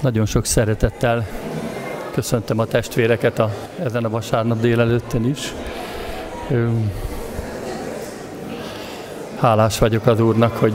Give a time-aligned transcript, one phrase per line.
[0.00, 1.26] Nagyon sok szeretettel
[2.12, 3.50] köszöntöm a testvéreket a,
[3.82, 5.54] ezen a vasárnap délelőttön is.
[9.38, 10.72] Hálás vagyok az Úrnak, hogy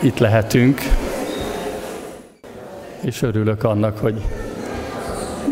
[0.00, 0.80] itt lehetünk,
[3.00, 4.22] és örülök annak, hogy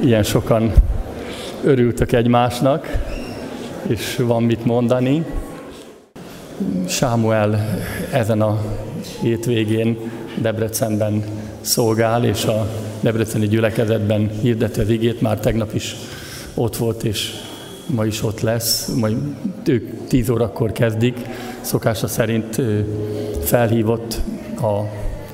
[0.02, 0.72] ilyen sokan
[1.64, 2.88] örültök egymásnak,
[3.86, 5.24] és van mit mondani.
[6.88, 7.80] Sámuel
[8.12, 8.60] ezen a
[9.20, 9.98] hétvégén
[10.40, 11.24] Debrecenben
[11.64, 12.68] szolgál, és a
[13.00, 15.96] Debreceni gyülekezetben hirdeti az igét, már tegnap is
[16.54, 17.30] ott volt, és
[17.86, 19.16] ma is ott lesz, majd
[19.66, 21.18] ők 10 órakor kezdik,
[21.60, 22.60] szokása szerint
[23.42, 24.20] felhívott
[24.56, 24.80] a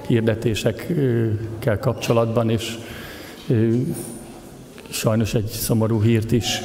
[0.07, 2.79] hirdetésekkel kapcsolatban, és
[4.91, 6.63] sajnos egy szomorú hírt is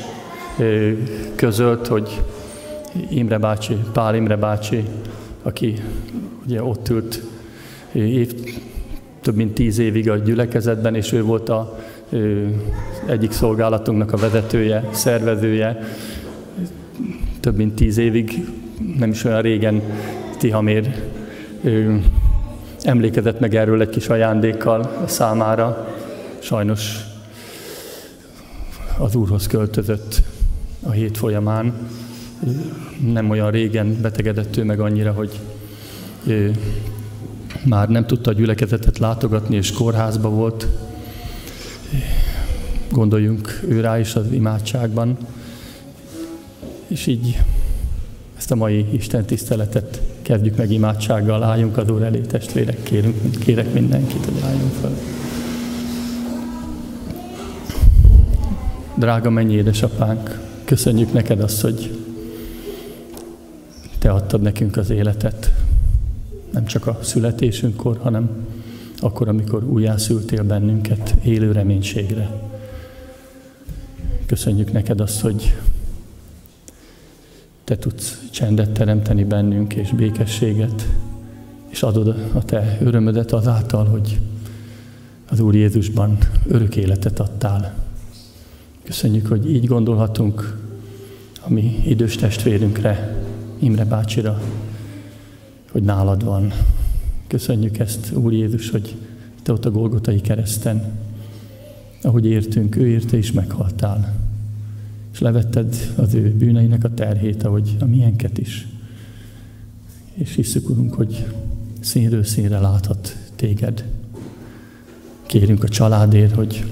[1.35, 2.21] közölt, hogy
[3.09, 4.83] Imre bácsi, Pál Imre bácsi,
[5.43, 5.75] aki
[6.45, 7.21] ugye ott ült
[7.91, 8.33] év,
[9.25, 12.55] több mint tíz évig a gyülekezetben, és ő volt a ő,
[13.05, 15.79] egyik szolgálatunknak a vezetője, szervezője.
[17.39, 18.45] Több mint tíz évig,
[18.97, 19.81] nem is olyan régen
[20.37, 21.01] Tihamér
[21.61, 22.03] ő,
[22.81, 25.95] emlékezett meg erről egy kis ajándékkal a számára.
[26.39, 26.97] Sajnos
[28.97, 30.21] az Úrhoz költözött
[30.83, 31.73] a hét folyamán.
[33.11, 35.39] Nem olyan régen betegedett ő meg annyira, hogy
[37.65, 40.67] már nem tudta a gyülekezetet látogatni, és kórházba volt.
[42.91, 45.17] Gondoljunk ő rá is az imádságban.
[46.87, 47.37] És így
[48.37, 53.73] ezt a mai Isten tiszteletet kezdjük meg imádsággal, álljunk az Úr elé, testvérek, kérünk, kérek
[53.73, 54.91] mindenkit, hogy álljunk fel.
[58.95, 61.99] Drága mennyi édesapánk, köszönjük neked azt, hogy
[63.99, 65.51] te adtad nekünk az életet,
[66.51, 68.29] nem csak a születésünkkor, hanem
[68.99, 72.29] akkor, amikor újjászültél bennünket élő reménységre.
[74.25, 75.55] Köszönjük neked azt, hogy
[77.63, 80.87] te tudsz csendet teremteni bennünk és békességet,
[81.67, 84.19] és adod a te örömödet azáltal, hogy
[85.29, 86.17] az Úr Jézusban
[86.47, 87.73] örök életet adtál.
[88.83, 90.57] Köszönjük, hogy így gondolhatunk
[91.41, 93.23] a mi idős testvérünkre,
[93.59, 94.41] Imre bácsira,
[95.75, 96.53] hogy nálad van.
[97.27, 98.95] Köszönjük ezt, Úr Jézus, hogy
[99.43, 100.83] te ott a Golgotai kereszten,
[102.01, 104.15] ahogy értünk, ő érte is meghaltál.
[105.13, 108.67] És levetted az ő bűneinek a terhét, ahogy a miénket is.
[110.13, 111.25] És hiszük, Urunk, hogy
[111.79, 113.85] színről színre láthat téged.
[115.25, 116.71] Kérünk a családért, hogy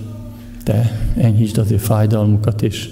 [0.63, 2.89] te enyhítsd az ő fájdalmukat, és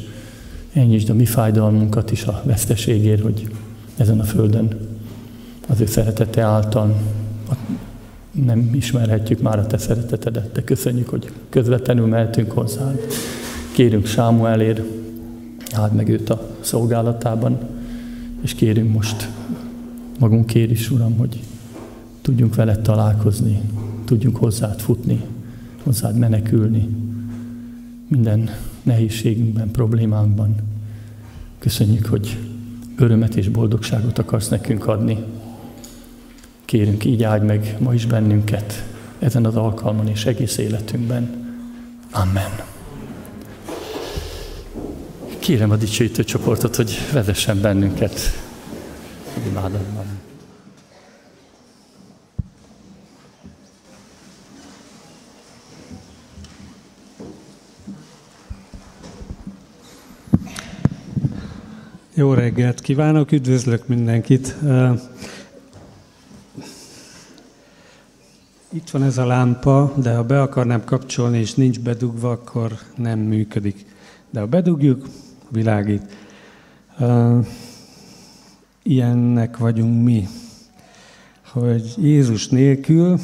[0.74, 3.56] enyhítsd a mi fájdalmunkat is a veszteségért, hogy
[3.98, 4.91] ezen a földön
[5.72, 7.02] az ő szeretete által
[8.32, 12.92] nem ismerhetjük már a te szeretetedet, de köszönjük, hogy közvetlenül mehetünk hozzá.
[13.72, 14.84] Kérünk Sámuelér,
[15.74, 17.60] áld meg őt a szolgálatában,
[18.42, 19.30] és kérünk most
[20.20, 21.40] magunkért is, Uram, hogy
[22.22, 23.62] tudjunk veled találkozni,
[24.06, 25.22] tudjunk hozzád futni,
[25.84, 26.90] hozzád menekülni,
[28.08, 28.50] minden
[28.84, 30.56] nehézségünkben, problémánkban.
[31.60, 32.38] Köszönjük, hogy
[32.96, 35.18] örömet és boldogságot akarsz nekünk adni,
[36.72, 38.84] Kérünk, így áldj meg ma is bennünket
[39.20, 41.30] ezen az alkalmon és egész életünkben.
[42.12, 42.52] Amen.
[45.40, 48.20] Kérem a dicsőítő csoportot, hogy vezessen bennünket
[49.48, 50.06] imádatban.
[62.14, 64.56] Jó reggelt kívánok, üdvözlök mindenkit.
[68.74, 73.20] Itt van ez a lámpa, de ha be akarnám kapcsolni és nincs bedugva, akkor nem
[73.20, 73.86] működik.
[74.30, 75.08] De ha bedugjuk,
[75.50, 76.02] világít.
[77.00, 77.46] Uh,
[78.84, 80.28] ilyennek vagyunk mi,
[81.52, 83.20] hogy Jézus nélkül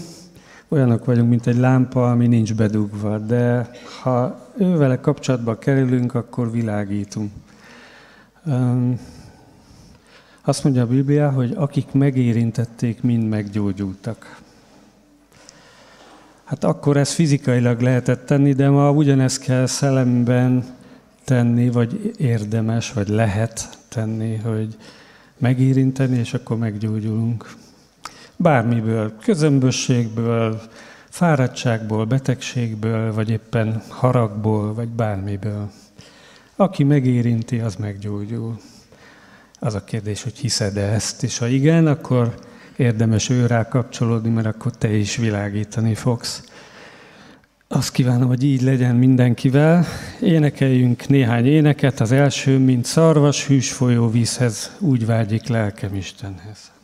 [0.68, 3.69] olyanok vagyunk, mint egy lámpa, ami nincs bedugva, de
[4.01, 7.31] ha ővele kapcsolatba kerülünk, akkor világítunk.
[8.45, 9.00] Um,
[10.42, 14.45] azt mondja a Biblia, hogy akik megérintették, mind meggyógyultak.
[16.48, 20.66] Hát akkor ez fizikailag lehetett tenni, de ma ugyanezt kell szellemben
[21.24, 24.78] tenni, vagy érdemes, vagy lehet tenni, hogy
[25.38, 27.54] megérinteni, és akkor meggyógyulunk.
[28.36, 30.62] Bármiből, közömbösségből,
[31.10, 35.72] fáradtságból, betegségből, vagy éppen haragból, vagy bármiből.
[36.56, 38.58] Aki megérinti, az meggyógyul.
[39.60, 42.36] Az a kérdés, hogy hiszed-e ezt, és ha igen, akkor
[42.77, 46.44] érdemes őrá kapcsolódni, mert akkor te is világítani fogsz.
[47.68, 49.85] Azt kívánom, hogy így legyen mindenkivel.
[50.21, 52.00] Énekeljünk néhány éneket.
[52.00, 56.76] Az első, mint szarvas, hűs folyó vízhez, úgy vágyik lelkem Istenhez.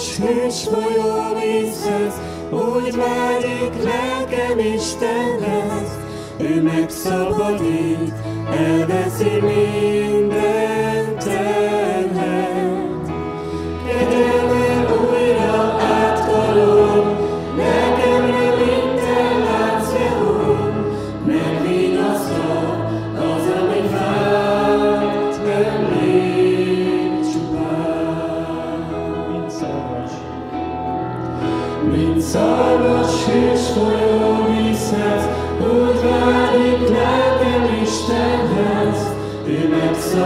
[0.00, 2.14] Magas hős folyó vízhez,
[2.50, 5.98] úgy vágyik lelkem Istenhez.
[6.38, 8.14] Ő megszabadít,
[8.50, 12.59] elveszi minden tőle.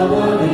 [0.05, 0.54] power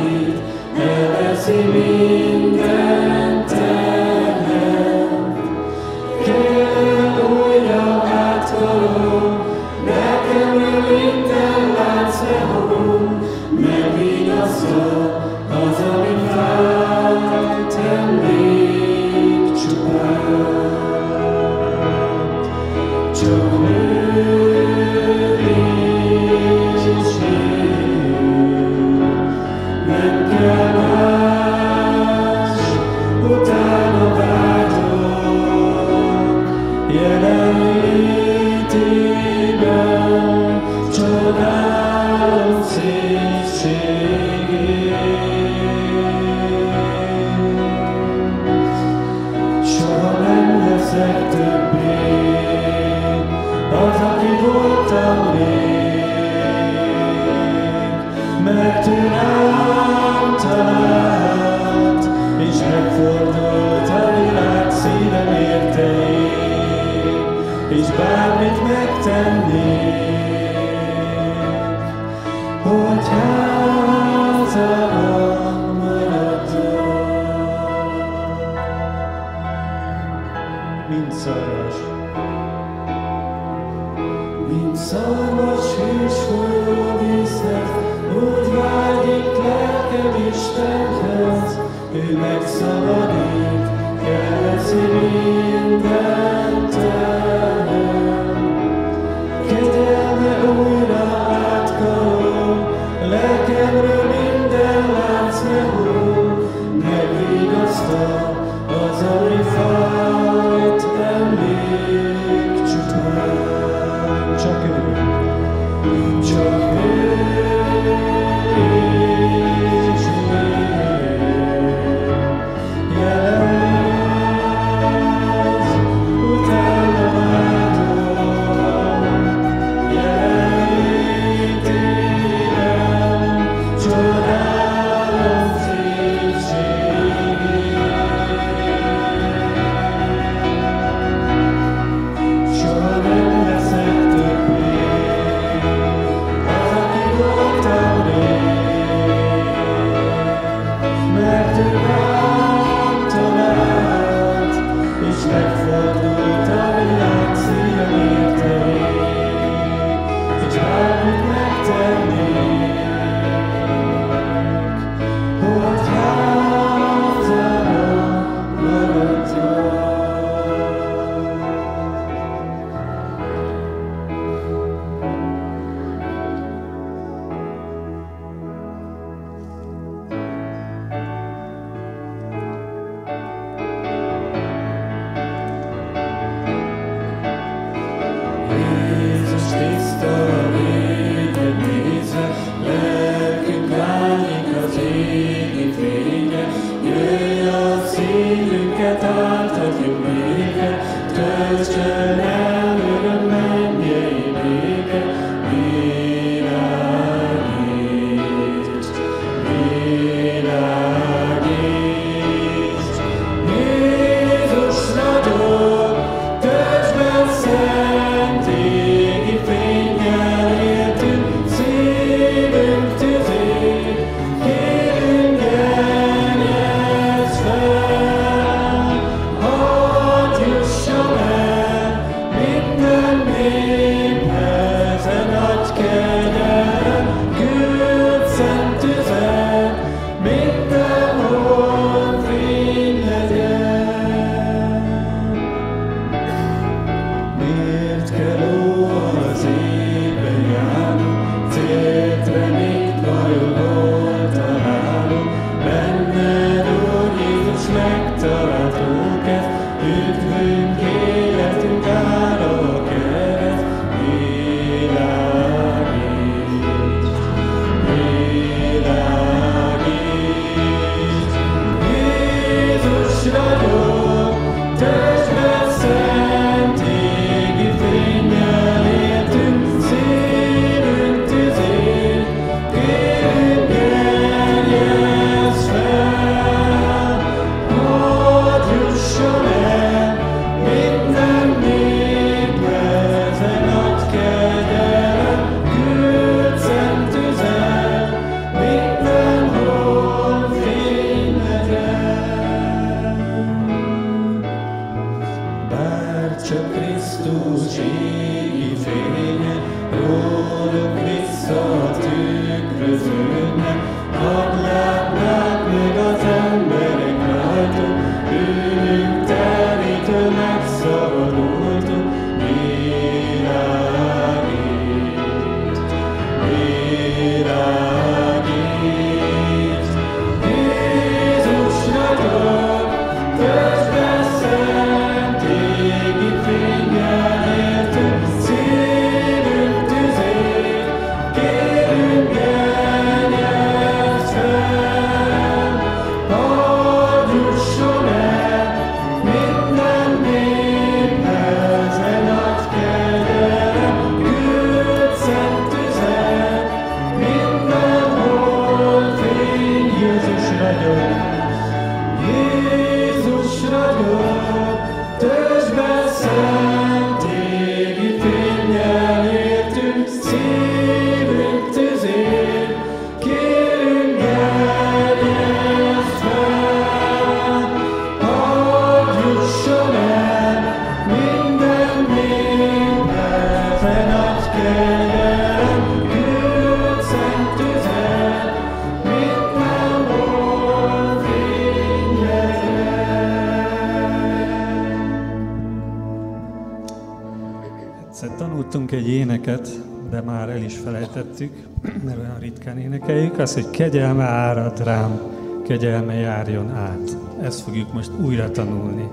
[403.41, 405.19] az, hogy kegyelme árad rám,
[405.67, 407.17] kegyelme járjon át.
[407.41, 409.11] Ezt fogjuk most újra tanulni.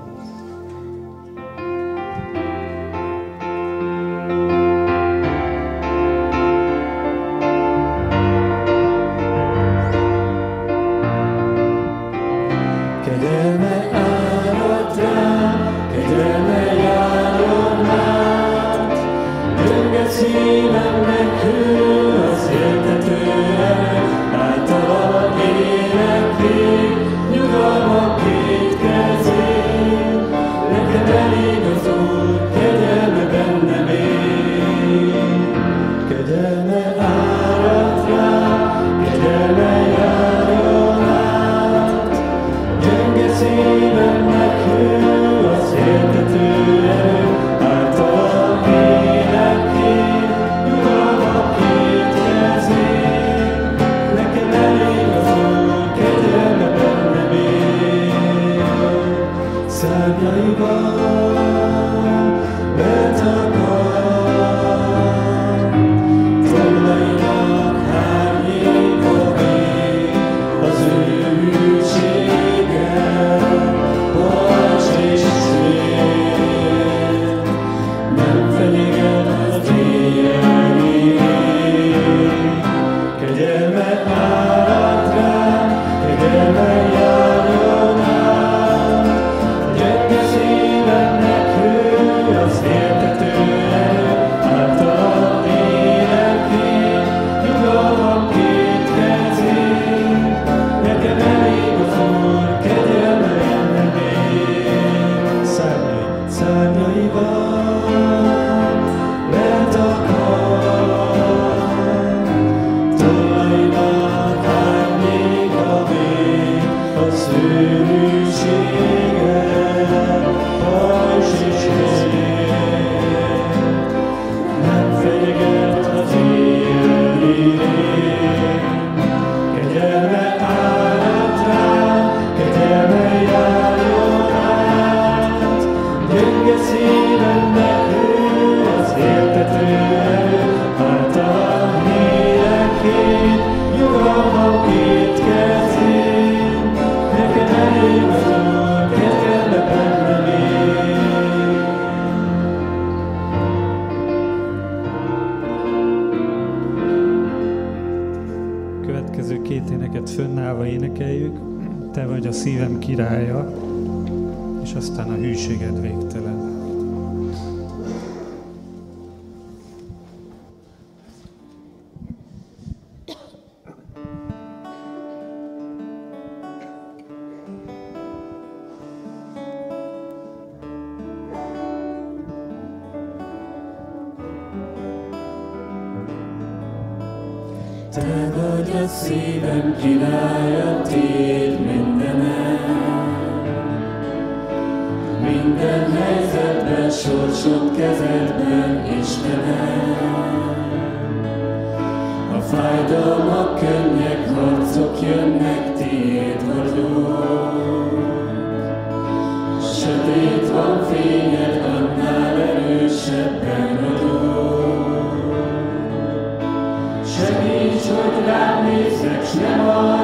[219.28, 219.98] Shema.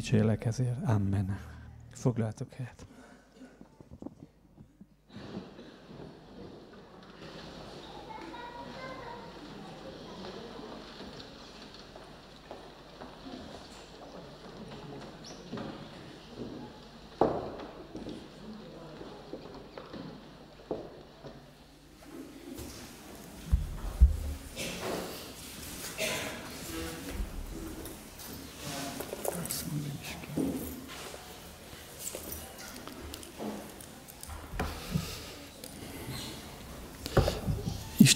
[0.00, 0.84] Dicsélek ezért.
[0.84, 1.38] Amen.
[1.90, 2.86] Foglaltok helyet.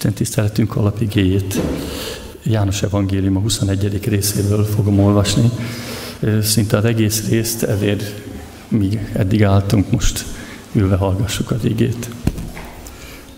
[0.05, 1.61] Isten tiszteletünk alapigéjét
[2.43, 4.05] János Evangélium a 21.
[4.05, 5.51] részéből fogom olvasni.
[6.43, 8.03] Szinte az egész részt, ezért
[8.69, 10.25] mi eddig álltunk, most
[10.73, 12.09] ülve hallgassuk az igét.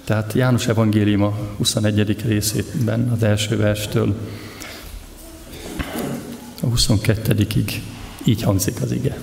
[0.04, 2.16] Tehát János Evangélium a 21.
[2.26, 4.14] részében az első verstől
[6.62, 7.72] a 22-ig
[8.24, 9.18] így hangzik az ige.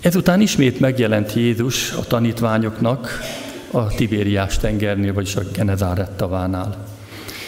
[0.00, 3.20] Ezután ismét megjelent Jézus a tanítványoknak
[3.76, 6.86] a Tibériás tengernél, vagyis a Genezárett tavánál.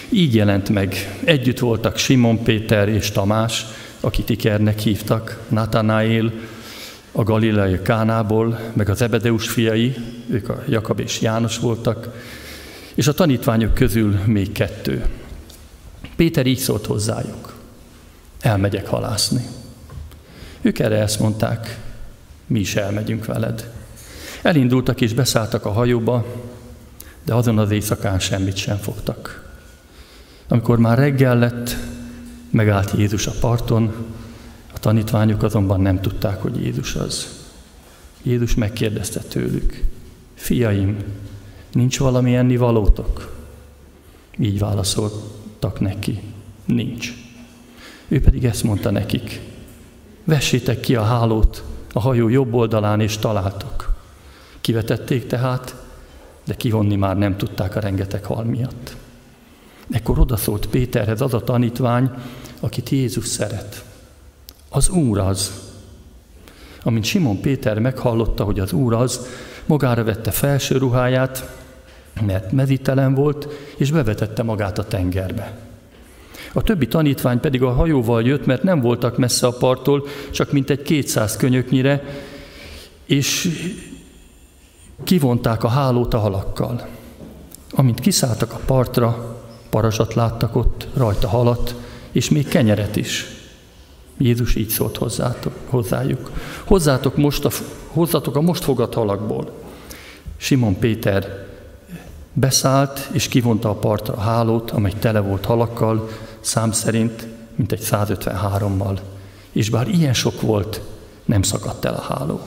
[0.09, 1.19] Így jelent meg.
[1.25, 3.65] Együtt voltak Simon Péter és Tamás,
[4.01, 6.33] akit Ikernek hívtak, Natanael,
[7.13, 9.95] a Galileai Kánából, meg az Ebedeus fiai,
[10.31, 12.09] ők a Jakab és János voltak,
[12.95, 15.05] és a tanítványok közül még kettő.
[16.17, 17.55] Péter így szólt hozzájuk,
[18.41, 19.43] elmegyek halászni.
[20.61, 21.79] Ők erre ezt mondták,
[22.47, 23.78] mi is elmegyünk veled.
[24.43, 26.25] Elindultak és beszálltak a hajóba,
[27.25, 29.51] de azon az éjszakán semmit sem fogtak.
[30.49, 31.77] Amikor már reggel lett,
[32.51, 33.93] megállt Jézus a parton,
[34.75, 37.29] a tanítványok azonban nem tudták, hogy Jézus az.
[38.23, 39.85] Jézus megkérdezte tőlük,
[40.35, 40.97] fiaim,
[41.73, 43.37] nincs valami enni valótok?
[44.39, 46.21] Így válaszoltak neki,
[46.65, 47.13] nincs.
[48.09, 49.41] Ő pedig ezt mondta nekik,
[50.25, 53.88] vessétek ki a hálót a hajó jobb oldalán, és találtok.
[54.69, 55.75] Kivetették tehát,
[56.45, 58.97] de kivonni már nem tudták a rengeteg hal miatt.
[59.91, 62.11] Ekkor odaszólt Péterhez az a tanítvány,
[62.61, 63.85] akit Jézus szeret.
[64.69, 65.53] Az Úr az.
[66.83, 69.27] Amint Simon Péter meghallotta, hogy az Úr az,
[69.67, 71.59] magára vette felső ruháját,
[72.27, 75.59] mert mezitelen volt, és bevetette magát a tengerbe.
[76.53, 80.71] A többi tanítvány pedig a hajóval jött, mert nem voltak messze a parttól, csak mint
[80.71, 82.05] egy kétszáz könyöknyire,
[83.05, 83.49] és
[85.05, 86.87] kivonták a hálót a halakkal.
[87.71, 89.37] Amint kiszálltak a partra,
[89.71, 91.75] parazsat láttak ott, rajta halat,
[92.13, 93.27] és még kenyeret is.
[94.19, 96.31] Jézus így szólt hozzátok, hozzájuk.
[96.65, 97.51] Hozzátok, most a,
[97.89, 99.51] hozzátok a most fogadt halakból.
[100.37, 101.47] Simon Péter
[102.33, 106.09] beszállt, és kivonta a partra a hálót, amely tele volt halakkal,
[106.41, 108.99] szám szerint mint egy 153-mal.
[109.53, 110.81] És bár ilyen sok volt,
[111.25, 112.41] nem szakadt el a háló.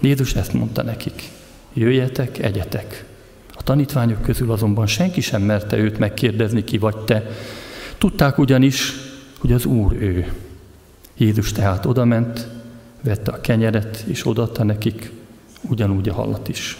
[0.00, 1.30] Jézus ezt mondta nekik
[1.72, 3.04] jöjjetek, egyetek.
[3.54, 7.30] A tanítványok közül azonban senki sem merte őt megkérdezni, ki vagy te.
[7.98, 8.92] Tudták ugyanis,
[9.38, 10.32] hogy az Úr ő.
[11.16, 12.48] Jézus tehát odament,
[13.02, 15.12] vette a kenyeret, és odaadta nekik,
[15.68, 16.78] ugyanúgy a hallat is.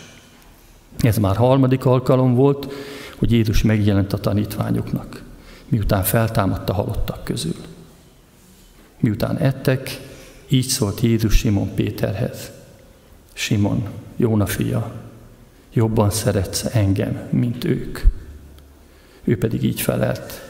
[0.98, 2.72] Ez már harmadik alkalom volt,
[3.16, 5.22] hogy Jézus megjelent a tanítványoknak,
[5.68, 7.54] miután feltámadt a halottak közül.
[9.00, 10.00] Miután ettek,
[10.48, 12.50] így szólt Jézus Simon Péterhez.
[13.32, 13.88] Simon,
[14.20, 14.92] Jóna fia,
[15.72, 17.98] jobban szeretsz engem, mint ők.
[19.24, 20.40] Ő pedig így felelt,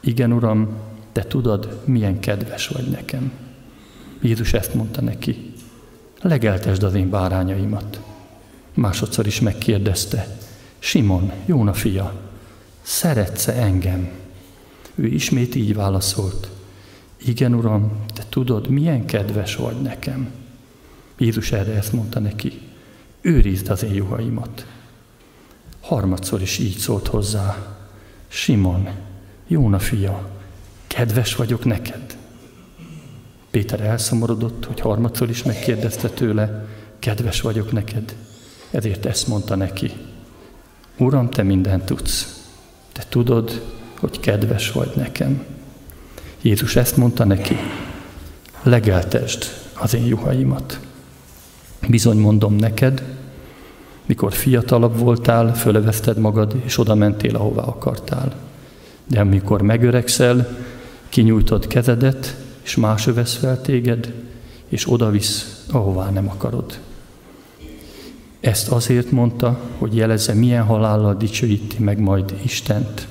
[0.00, 0.68] igen, Uram,
[1.12, 3.32] te tudod, milyen kedves vagy nekem.
[4.20, 5.52] Jézus ezt mondta neki,
[6.22, 8.00] legeltesd az én bárányaimat.
[8.74, 10.38] Másodszor is megkérdezte,
[10.78, 12.12] Simon, Jóna fia,
[12.82, 14.10] szeretsz-e engem?
[14.94, 16.50] Ő ismét így válaszolt,
[17.24, 20.30] igen, Uram, te tudod, milyen kedves vagy nekem.
[21.18, 22.68] Jézus erre ezt mondta neki,
[23.20, 24.66] őrizd az én juhaimat.
[25.80, 27.76] Harmadszor is így szólt hozzá,
[28.28, 28.88] Simon,
[29.46, 30.28] Jóna fia,
[30.86, 32.16] kedves vagyok neked.
[33.50, 36.66] Péter elszomorodott, hogy harmadszor is megkérdezte tőle,
[36.98, 38.14] kedves vagyok neked.
[38.70, 39.92] Ezért ezt mondta neki,
[41.00, 42.44] Uram, te mindent tudsz.
[42.92, 43.62] Te tudod,
[43.98, 45.44] hogy kedves vagy nekem.
[46.40, 47.56] Jézus ezt mondta neki,
[48.62, 50.80] legeltesd az én juhaimat.
[51.88, 53.02] Bizony mondom neked,
[54.06, 58.34] mikor fiatalabb voltál, fölöveszted magad, és oda mentél, ahová akartál.
[59.06, 60.56] De amikor megöregszel,
[61.08, 64.12] kinyújtod kezedet, és más övesz fel téged,
[64.68, 66.78] és oda visz, ahová nem akarod.
[68.40, 73.06] Ezt azért mondta, hogy jelezze, milyen halállal dicsőíti meg majd Istent.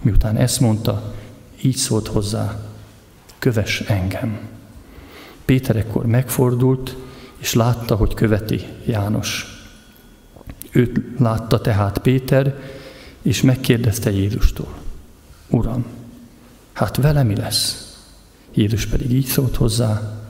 [0.00, 1.12] Miután ezt mondta,
[1.62, 2.60] így szólt hozzá,
[3.38, 4.38] köves engem.
[5.44, 6.96] Péter ekkor megfordult,
[7.42, 9.46] és látta, hogy követi János.
[10.70, 12.60] Őt látta tehát Péter,
[13.22, 14.74] és megkérdezte Jézustól,
[15.48, 15.84] Uram,
[16.72, 17.96] hát vele mi lesz?
[18.54, 20.20] Jézus pedig így szólt hozzá,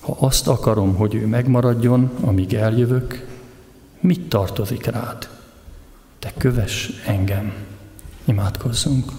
[0.00, 3.26] ha azt akarom, hogy ő megmaradjon, amíg eljövök,
[4.00, 5.28] mit tartozik rád?
[6.18, 7.52] Te köves engem.
[8.24, 9.12] Imádkozzunk.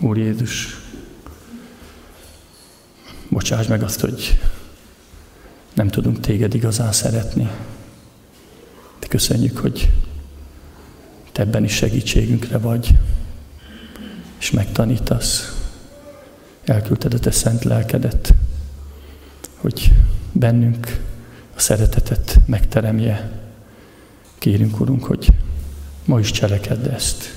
[0.00, 0.83] Úr Jézus,
[3.44, 4.38] bocsáss meg azt, hogy
[5.74, 7.48] nem tudunk téged igazán szeretni.
[8.98, 9.90] De köszönjük, hogy
[11.32, 12.94] te ebben is segítségünkre vagy,
[14.38, 15.56] és megtanítasz.
[16.64, 18.34] Elküldted a te szent lelkedet,
[19.56, 19.92] hogy
[20.32, 21.00] bennünk
[21.56, 23.30] a szeretetet megteremje.
[24.38, 25.28] Kérünk, Urunk, hogy
[26.04, 27.36] ma is cselekedd ezt,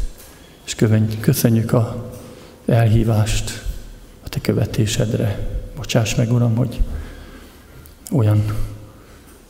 [0.66, 0.76] és
[1.20, 2.12] köszönjük a
[2.66, 3.64] elhívást
[4.24, 5.56] a Te követésedre.
[5.78, 6.82] Bocsáss meg, Uram, hogy
[8.12, 8.44] olyan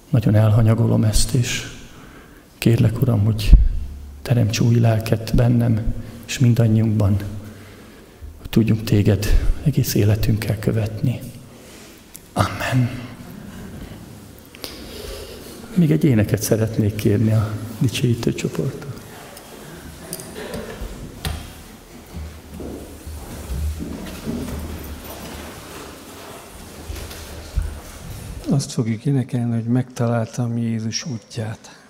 [0.10, 1.68] nagyon elhanyagolom ezt, és
[2.58, 3.52] kérlek, Uram, hogy
[4.22, 5.94] teremts új lelket bennem,
[6.26, 7.18] és mindannyiunkban,
[8.38, 9.26] hogy tudjunk Téged
[9.64, 11.20] egész életünkkel követni.
[12.34, 12.90] Amen.
[15.74, 18.87] Még egy éneket szeretnék kérni a dicsőítő csoporttól.
[28.58, 31.86] Azt fogjuk énekelni, hogy megtaláltam Jézus útját.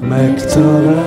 [0.00, 1.05] Megtaláltam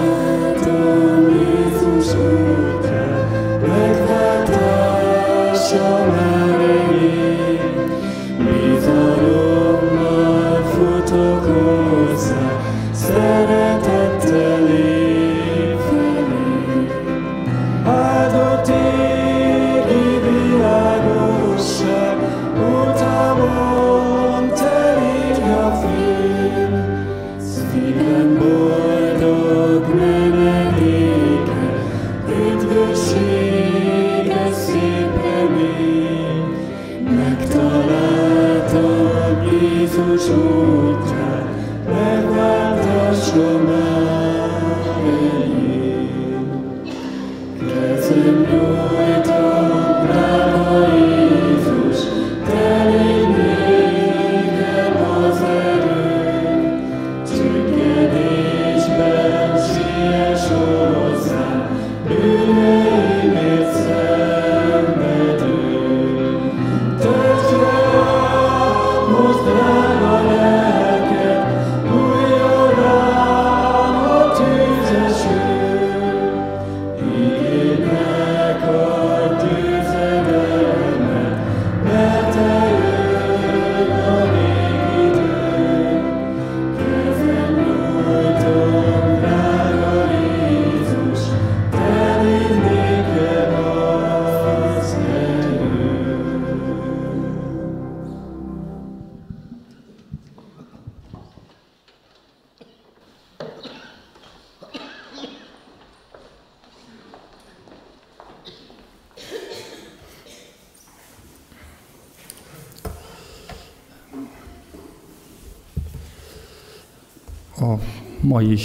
[117.59, 117.73] A
[118.19, 118.59] mai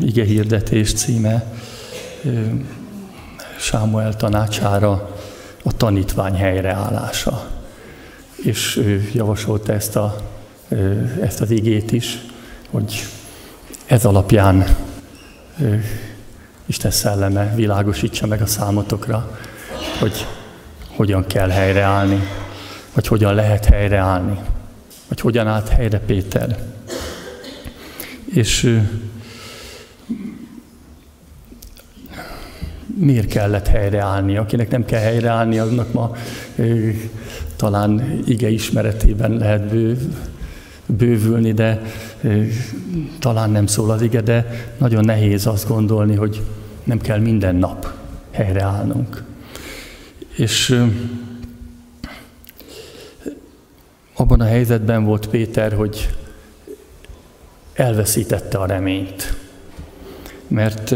[0.00, 1.52] ige hirdetés címe
[3.58, 5.16] Sámuel tanácsára
[5.62, 7.48] a tanítvány helyreállása.
[8.42, 10.16] És ő javasolta ezt, a,
[11.20, 12.18] ezt az igét is,
[12.70, 13.06] hogy
[13.86, 14.76] ez alapján
[16.66, 19.38] Isten szelleme világosítsa meg a számotokra,
[19.98, 20.26] hogy
[20.96, 22.22] hogyan kell helyreállni,
[22.94, 24.38] vagy hogyan lehet helyreállni,
[25.08, 26.58] vagy hogyan állt helyre Péter.
[28.34, 28.80] És
[32.98, 34.36] miért kellett helyreállni?
[34.36, 36.16] Akinek nem kell helyreállni, annak ma
[37.56, 39.98] talán ige ismeretében lehet bő,
[40.86, 41.82] bővülni, de
[43.18, 44.46] talán nem szól az ige, de
[44.78, 46.42] nagyon nehéz azt gondolni, hogy
[46.84, 47.92] nem kell minden nap
[48.30, 49.22] helyreállnunk.
[50.36, 50.84] És
[54.14, 56.08] abban a helyzetben volt Péter, hogy
[57.78, 59.36] elveszítette a reményt.
[60.46, 60.94] mert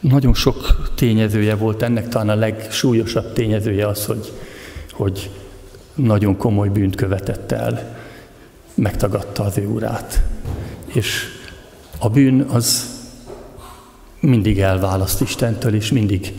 [0.00, 4.32] nagyon sok tényezője volt ennek, talán a legsúlyosabb tényezője az, hogy,
[4.92, 5.30] hogy
[5.94, 7.96] nagyon komoly bűnt követett el,
[8.74, 10.22] megtagadta az ő urát.
[10.86, 11.24] És
[11.98, 12.96] a bűn az
[14.20, 16.32] mindig elválaszt Istentől, és mindig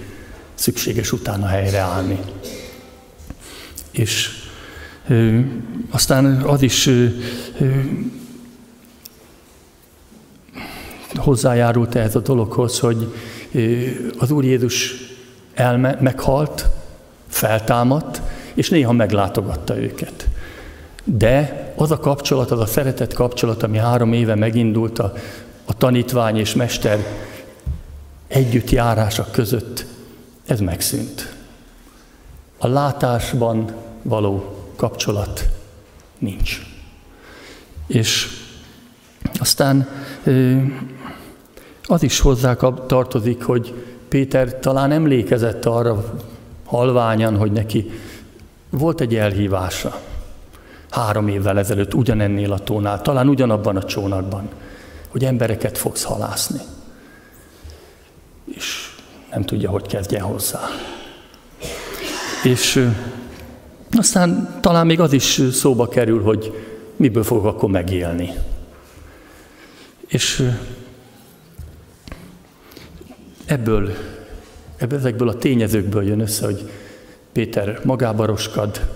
[0.54, 2.20] szükséges utána helyreállni.
[3.91, 4.30] És
[5.89, 6.89] aztán az is
[11.16, 13.14] hozzájárult ehhez a dologhoz, hogy
[14.18, 14.93] az Úr Jézus
[15.53, 16.66] elme, meghalt,
[17.28, 18.22] feltámadt,
[18.53, 20.28] és néha meglátogatta őket.
[21.03, 25.14] De az a kapcsolat, az a szeretett kapcsolat, ami három éve megindult a,
[25.66, 26.99] a tanítvány és mester
[28.28, 29.86] együtt járása között,
[30.45, 31.34] ez megszűnt.
[32.57, 35.50] A látásban való kapcsolat
[36.18, 36.62] nincs.
[37.88, 38.28] És
[39.40, 39.88] aztán
[41.84, 42.54] az is hozzá
[42.88, 43.74] tartozik, hogy
[44.10, 46.20] Péter talán emlékezett arra
[46.66, 47.92] halványan, hogy neki
[48.70, 50.02] volt egy elhívása
[50.90, 54.50] három évvel ezelőtt ugyanennél a tónál, talán ugyanabban a csónakban,
[55.08, 56.62] hogy embereket fogsz halászni.
[58.46, 58.96] És
[59.32, 60.60] nem tudja, hogy kezdjen hozzá.
[62.44, 62.90] És
[63.92, 66.54] aztán talán még az is szóba kerül, hogy
[66.96, 68.34] miből fog akkor megélni.
[70.08, 70.50] És
[73.46, 73.92] ebből,
[74.78, 76.70] ezekből a tényezőkből jön össze, hogy
[77.32, 78.88] Péter magába roskad,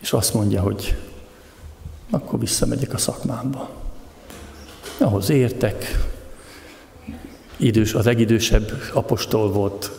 [0.00, 0.96] és azt mondja, hogy
[2.10, 3.70] akkor visszamegyek a szakmámba.
[4.98, 6.08] Ahhoz értek,
[7.56, 9.90] idős, az legidősebb apostol volt,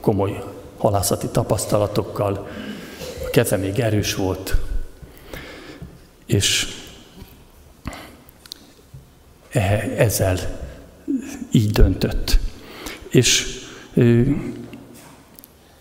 [0.00, 0.42] komoly
[0.76, 2.48] halászati tapasztalatokkal,
[3.34, 4.56] keze még erős volt,
[6.26, 6.66] és
[9.96, 10.38] ezzel
[11.50, 12.38] így döntött.
[13.08, 13.46] És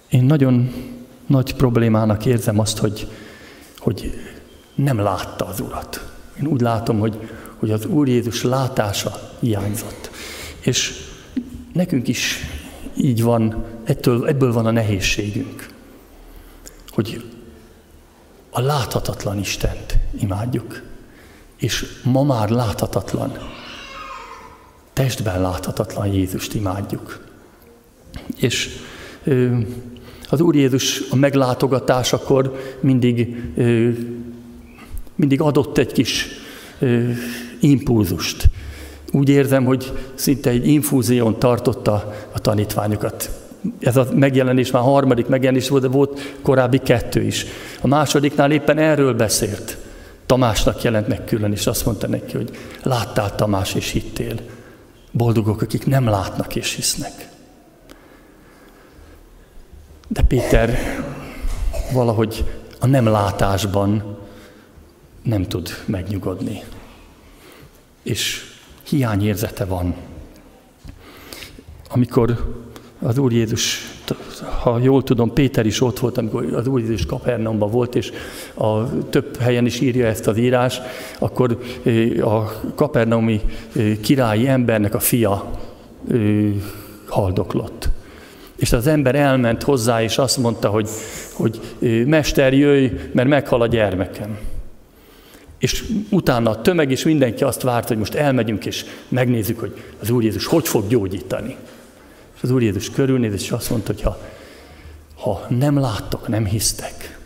[0.10, 0.74] én nagyon
[1.26, 3.08] nagy problémának érzem azt, hogy,
[3.78, 4.14] hogy
[4.76, 6.12] nem látta az Urat.
[6.40, 10.10] Én úgy látom, hogy, hogy az Úr Jézus látása hiányzott.
[10.60, 10.94] És
[11.74, 12.38] nekünk is
[12.96, 15.70] így van, ettől, ebből van a nehézségünk,
[16.90, 17.24] hogy
[18.54, 20.82] a láthatatlan Istent imádjuk,
[21.58, 23.38] és ma már láthatatlan,
[24.94, 27.26] testben láthatatlan Jézust imádjuk.
[28.38, 28.70] És
[30.30, 33.36] az Úr Jézus a meglátogatásakor mindig,
[35.16, 36.28] mindig adott egy kis
[37.60, 38.50] impulzust.
[39.12, 43.43] Úgy érzem, hogy szinte egy infúzión tartotta a tanítványokat.
[43.80, 47.46] Ez a megjelenés már harmadik megjelenés volt, de volt korábbi kettő is.
[47.82, 49.78] A másodiknál éppen erről beszélt.
[50.26, 54.36] Tamásnak jelent meg külön, és azt mondta neki, hogy láttál Tamás és hittél.
[55.12, 57.28] Boldogok, akik nem látnak és hisznek.
[60.08, 60.78] De Péter
[61.92, 62.46] valahogy
[62.80, 64.18] a nem látásban
[65.24, 66.64] nem tud megnyugodni.
[68.04, 68.44] És
[68.84, 69.96] hiányérzete van.
[71.90, 72.62] Amikor
[73.04, 73.92] az Úr Jézus,
[74.62, 78.12] ha jól tudom, Péter is ott volt, amikor az Úr Jézus Kapernaumban volt, és
[78.54, 80.80] a több helyen is írja ezt az írás,
[81.20, 81.60] akkor
[82.22, 83.42] a kapernaumi
[84.02, 85.52] királyi embernek a fia
[87.08, 87.90] haldoklott.
[88.56, 90.90] És az ember elment hozzá, és azt mondta, hogy,
[91.34, 91.60] hogy
[92.06, 94.38] Mester, jöjj, mert meghal a gyermekem.
[95.58, 100.10] És utána a tömeg és mindenki azt várt, hogy most elmegyünk, és megnézzük, hogy az
[100.10, 101.56] Úr Jézus hogy fog gyógyítani.
[102.44, 104.18] Az Úr Jézus körülnéz, és azt mondta, hogy ha,
[105.16, 107.20] ha nem láttok, nem hisztek.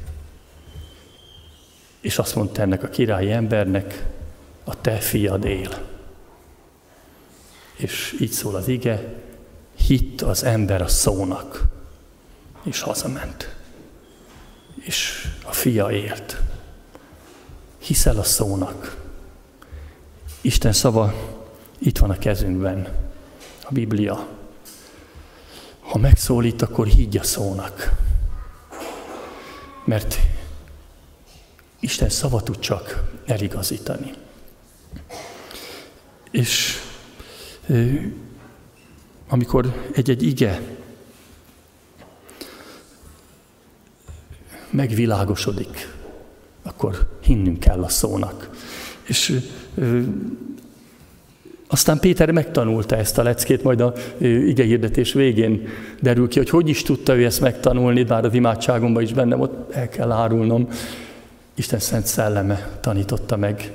[2.01, 4.05] És azt mondta ennek a királyi embernek,
[4.63, 5.85] a te fiad él.
[7.75, 9.13] És így szól az ige,
[9.75, 11.63] hitt az ember a szónak,
[12.63, 13.55] és hazament.
[14.75, 16.41] És a fia élt.
[17.77, 18.97] Hiszel a szónak.
[20.41, 21.13] Isten szava
[21.77, 22.87] itt van a kezünkben,
[23.63, 24.36] a Biblia.
[25.87, 27.91] Ha megszólít, akkor higgy a szónak.
[29.85, 30.17] Mert
[31.79, 34.13] Isten szava tud csak eligazítani.
[36.31, 36.81] És
[39.27, 40.61] amikor egy-egy ige
[44.69, 45.93] megvilágosodik,
[46.63, 48.49] akkor hinnünk kell a szónak.
[49.03, 49.39] És
[51.67, 55.67] aztán Péter megtanulta ezt a leckét, majd a ige hirdetés végén
[56.01, 59.73] derül ki, hogy hogy is tudta ő ezt megtanulni, bár az imádságomban is bennem ott
[59.73, 60.67] el kell árulnom.
[61.55, 63.71] Isten szent szelleme tanította meg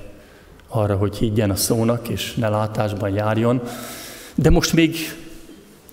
[0.69, 3.63] arra, hogy higgyen a szónak, és ne látásban járjon.
[4.35, 4.97] De most még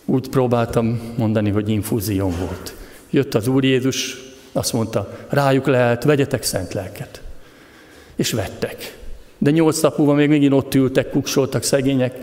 [0.05, 2.75] úgy próbáltam mondani, hogy infúzión volt.
[3.09, 4.17] Jött az Úr Jézus,
[4.51, 7.21] azt mondta, rájuk lehet, vegyetek szent lelket.
[8.15, 8.98] És vettek.
[9.41, 12.17] De nyolc nap múlva még megint ott ültek, kuksoltak szegények,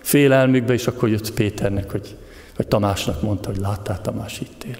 [0.00, 2.16] félelmükbe, és akkor jött Péternek, hogy,
[2.56, 4.76] vagy Tamásnak mondta, hogy láttál Tamás hittél.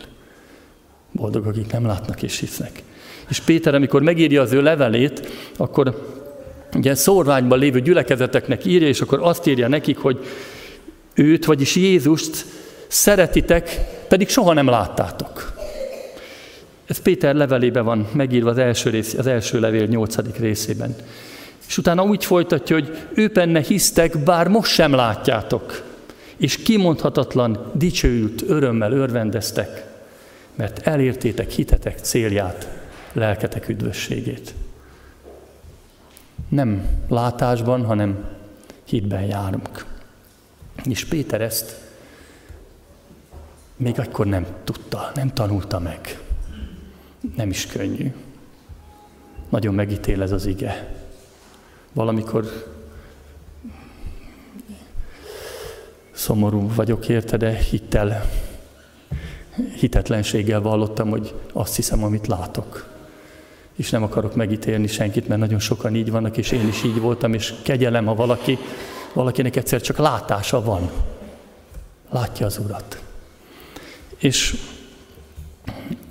[1.13, 2.83] Boldog, akik nem látnak és hisznek.
[3.29, 6.11] És Péter, amikor megírja az ő levelét, akkor
[6.75, 10.19] ugye szorványban lévő gyülekezeteknek írja, és akkor azt írja nekik, hogy
[11.15, 12.45] őt, vagyis Jézust
[12.89, 15.53] szeretitek, pedig soha nem láttátok.
[16.87, 20.97] Ez Péter levelében van megírva az első, rész, az első levél nyolcadik részében.
[21.73, 25.85] És utána úgy folytatja, hogy ő benne hisztek, bár most sem látjátok,
[26.37, 29.87] és kimondhatatlan, dicsőült örömmel örvendeztek,
[30.55, 32.69] mert elértétek hitetek célját,
[33.13, 34.55] lelketek üdvösségét.
[36.49, 38.25] Nem látásban, hanem
[38.85, 39.85] hitben járunk.
[40.85, 41.77] És Péter ezt
[43.77, 46.21] még akkor nem tudta, nem tanulta meg.
[47.37, 48.13] Nem is könnyű.
[49.49, 51.01] Nagyon megítél ez az ige.
[51.93, 52.73] Valamikor
[56.13, 58.31] szomorú vagyok érte, de hittel,
[59.79, 62.91] hitetlenséggel vallottam, hogy azt hiszem, amit látok.
[63.77, 67.35] És nem akarok megítélni senkit, mert nagyon sokan így vannak, és én is így voltam,
[67.35, 68.59] és kegyelem, ha valaki,
[69.13, 70.91] valakinek egyszer csak látása van.
[72.11, 73.03] Látja az Urat.
[74.19, 74.57] És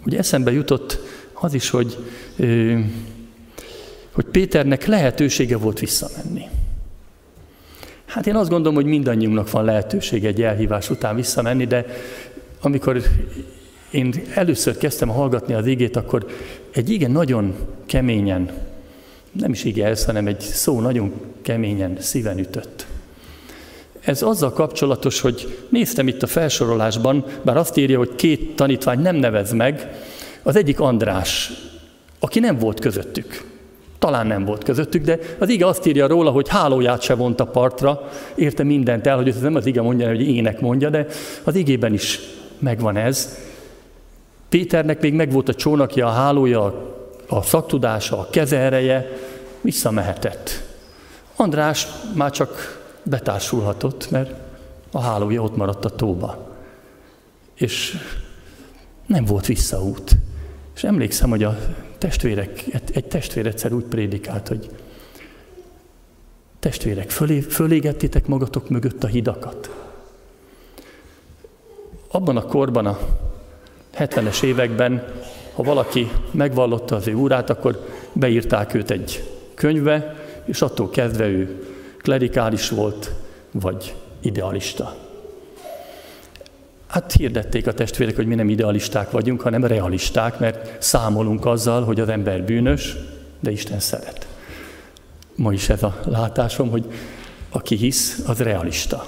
[0.06, 1.00] ugye eszembe jutott
[1.34, 1.98] az is, hogy,
[4.12, 6.50] hogy Péternek lehetősége volt visszamenni.
[8.06, 11.86] Hát én azt gondolom, hogy mindannyiunknak van lehetőség egy elhívás után visszamenni, de
[12.62, 13.02] amikor
[13.92, 16.26] én először kezdtem hallgatni az igét, akkor
[16.72, 17.56] egy igen nagyon
[17.86, 18.52] keményen,
[19.32, 22.86] nem is ige ez, hanem egy szó nagyon keményen szíven ütött.
[24.02, 29.16] Ez azzal kapcsolatos, hogy néztem itt a felsorolásban, bár azt írja, hogy két tanítvány nem
[29.16, 30.04] nevez meg,
[30.44, 31.52] az egyik András,
[32.20, 33.51] aki nem volt közöttük.
[34.02, 37.46] Talán nem volt közöttük, de az ige azt írja róla, hogy hálóját se vont a
[37.46, 41.06] partra, érte mindent el, hogy ez nem az ige mondja, hogy ének mondja, de
[41.44, 42.20] az igében is
[42.60, 43.38] megvan ez.
[44.50, 46.94] Péternek még megvolt a csónakja, a hálója,
[47.28, 49.18] a szaktudása, a kezeereje,
[49.62, 50.64] visszamehetett.
[51.36, 54.32] András már csak betársulhatott, mert
[54.92, 56.50] a hálója ott maradt a tóba.
[57.56, 57.98] És
[59.06, 60.12] nem volt visszaút.
[60.76, 61.58] És emlékszem, hogy a
[62.02, 64.70] testvérek, egy testvér egyszer úgy prédikált, hogy
[66.60, 69.70] testvérek, fölé, fölégettétek magatok mögött a hidakat.
[72.08, 73.00] Abban a korban, a
[73.98, 75.14] 70-es években,
[75.54, 79.24] ha valaki megvallotta az ő úrát, akkor beírták őt egy
[79.54, 81.66] könyvbe, és attól kezdve ő
[81.98, 83.14] klerikális volt,
[83.52, 84.96] vagy idealista.
[86.92, 92.00] Hát hirdették a testvérek, hogy mi nem idealisták vagyunk, hanem realisták, mert számolunk azzal, hogy
[92.00, 92.98] az ember bűnös,
[93.40, 94.28] de Isten szeret.
[95.36, 96.86] Ma is ez a látásom, hogy
[97.50, 99.06] aki hisz, az realista.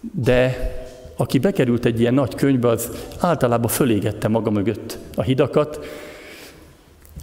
[0.00, 0.70] De
[1.16, 5.86] aki bekerült egy ilyen nagy könyvbe, az általában fölégette maga mögött a hidakat,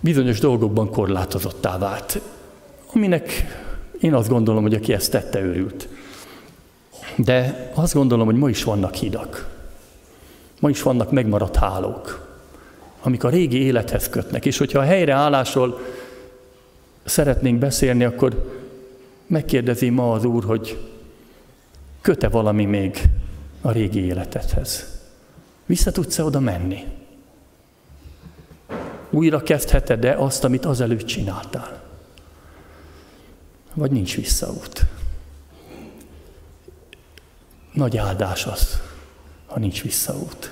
[0.01, 2.21] bizonyos dolgokban korlátozottá vált,
[2.93, 3.45] aminek
[3.99, 5.87] én azt gondolom, hogy aki ezt tette, őrült.
[7.15, 9.57] De azt gondolom, hogy ma is vannak hidak.
[10.59, 12.27] Ma is vannak megmaradt hálók,
[13.01, 14.45] amik a régi élethez kötnek.
[14.45, 15.79] És hogyha a helyreállásról
[17.03, 18.59] szeretnénk beszélni, akkor
[19.27, 20.87] megkérdezi ma az Úr, hogy
[22.01, 23.01] köte valami még
[23.61, 24.99] a régi életedhez.
[25.65, 26.83] Vissza tudsz-e oda menni?
[29.09, 31.83] Újra kezdheted-e azt, amit azelőtt csináltál?
[33.73, 34.85] Vagy nincs visszaút?
[37.79, 38.81] Nagy áldás az,
[39.45, 40.51] ha nincs visszaút.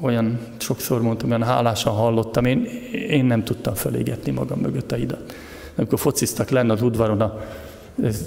[0.00, 5.34] Olyan sokszor mondtam, olyan hálásan hallottam, én, én nem tudtam felégetni magam mögött a hidat.
[5.76, 7.40] Amikor fociztak lenne az udvaron a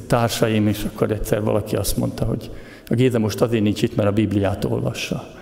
[0.08, 2.52] társaim, és akkor egyszer valaki azt mondta, hogy
[2.88, 5.34] a Géza most azért nincs itt, mert a Bibliát olvassa.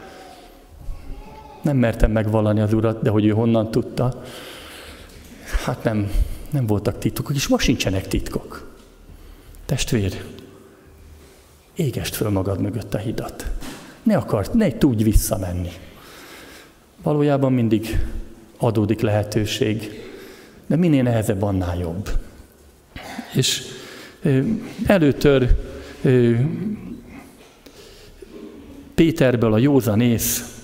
[1.62, 4.24] Nem mertem megvallani az urat, de hogy ő honnan tudta,
[5.66, 6.12] hát nem,
[6.50, 8.76] nem voltak titkok, és most sincsenek titkok.
[9.66, 10.24] Testvér,
[11.78, 13.52] égest föl magad mögött a hidat.
[14.04, 15.72] Ne akart, ne tudj visszamenni.
[17.04, 18.06] Valójában mindig
[18.58, 20.04] adódik lehetőség,
[20.66, 22.10] de minél nehezebb, annál jobb.
[23.34, 23.62] És
[24.86, 25.56] előtör
[28.96, 30.56] Péterből a józanész,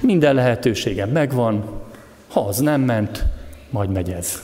[0.00, 1.82] minden lehetőségem megvan,
[2.28, 3.24] ha az nem ment,
[3.70, 4.42] majd megy ez.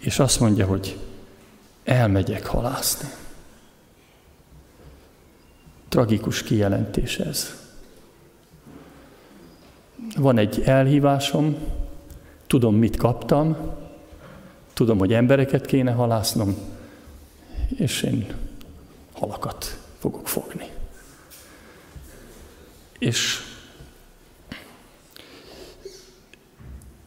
[0.00, 0.98] és azt mondja, hogy
[1.84, 3.08] elmegyek halászni.
[5.90, 7.56] Tragikus kijelentés ez.
[10.16, 11.56] Van egy elhívásom,
[12.46, 13.56] tudom, mit kaptam,
[14.72, 16.56] tudom, hogy embereket kéne halásznom,
[17.76, 18.34] és én
[19.12, 20.70] halakat fogok fogni.
[22.98, 23.38] És,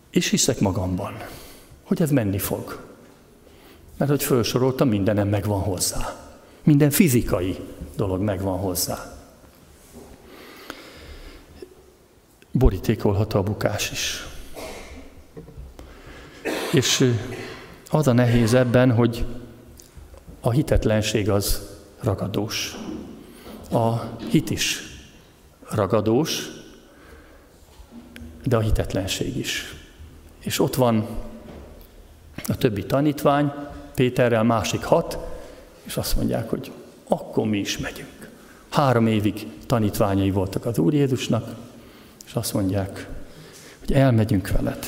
[0.09, 1.17] és hiszek magamban,
[1.83, 2.85] hogy ez menni fog.
[3.97, 6.22] Mert hogy felsoroltam, mindenem megvan hozzá.
[6.63, 7.59] Minden fizikai
[7.95, 9.17] dolog megvan hozzá.
[12.51, 14.27] Borítékolható a bukás is.
[16.73, 17.13] És
[17.89, 19.25] az a nehéz ebben, hogy
[20.41, 22.77] a hitetlenség az ragadós.
[23.71, 23.95] A
[24.29, 24.81] hit is
[25.69, 26.47] ragadós,
[28.43, 29.75] de a hitetlenség is.
[30.39, 31.07] És ott van
[32.47, 33.51] a többi tanítvány,
[33.95, 35.32] Péterrel másik hat,
[35.83, 36.71] és azt mondják, hogy
[37.07, 38.29] akkor mi is megyünk.
[38.69, 41.55] Három évig tanítványai voltak az Úr Jézusnak,
[42.25, 43.07] és azt mondják,
[43.79, 44.85] hogy elmegyünk veled.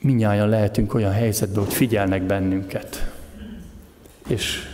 [0.00, 3.12] Minnyáján lehetünk olyan helyzetben, hogy figyelnek bennünket.
[4.28, 4.68] És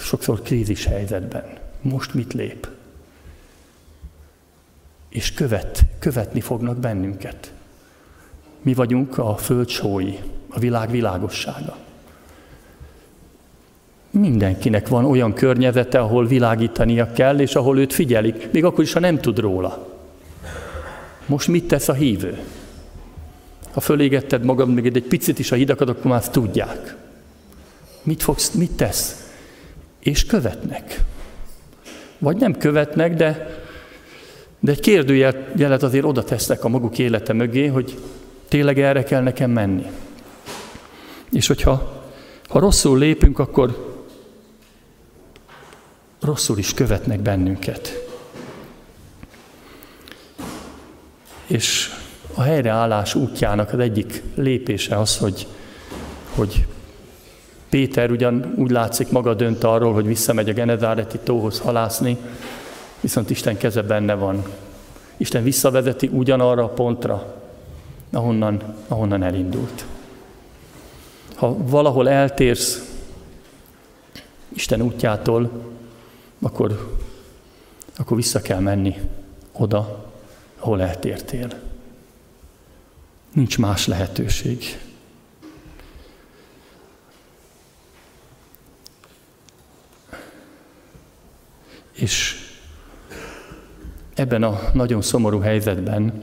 [0.00, 1.58] sokszor krízis helyzetben.
[1.80, 2.73] Most mit lép?
[5.14, 7.52] És követ, követni fognak bennünket.
[8.62, 10.14] Mi vagyunk a föld sói,
[10.48, 11.76] a világ világossága.
[14.10, 19.00] Mindenkinek van olyan környezete, ahol világítania kell, és ahol őt figyelik, még akkor is, ha
[19.00, 19.88] nem tud róla.
[21.26, 22.38] Most mit tesz a hívő?
[23.72, 26.96] Ha fölégetted magad még egy picit is a hidakat, akkor már tudják.
[28.02, 29.32] Mit, fogsz, mit tesz?
[29.98, 31.00] És követnek.
[32.18, 33.62] Vagy nem követnek, de,
[34.64, 37.98] de egy kérdőjelet azért oda tesznek a maguk élete mögé, hogy
[38.48, 39.86] tényleg erre kell nekem menni.
[41.30, 42.02] És hogyha
[42.48, 43.96] ha rosszul lépünk, akkor
[46.20, 48.06] rosszul is követnek bennünket.
[51.46, 51.90] És
[52.34, 55.46] a helyreállás útjának az egyik lépése az, hogy,
[56.34, 56.66] hogy
[57.68, 62.18] Péter ugyan úgy látszik maga dönt arról, hogy visszamegy a Genezáreti tóhoz halászni,
[63.04, 64.44] viszont Isten keze benne van.
[65.16, 67.42] Isten visszavezeti ugyanarra a pontra,
[68.10, 69.84] ahonnan, ahonnan elindult.
[71.34, 72.92] Ha valahol eltérsz
[74.48, 75.50] Isten útjától,
[76.40, 76.98] akkor,
[77.96, 79.00] akkor vissza kell menni
[79.52, 80.12] oda,
[80.58, 81.48] ahol eltértél.
[83.32, 84.78] Nincs más lehetőség.
[91.92, 92.43] És
[94.14, 96.22] ebben a nagyon szomorú helyzetben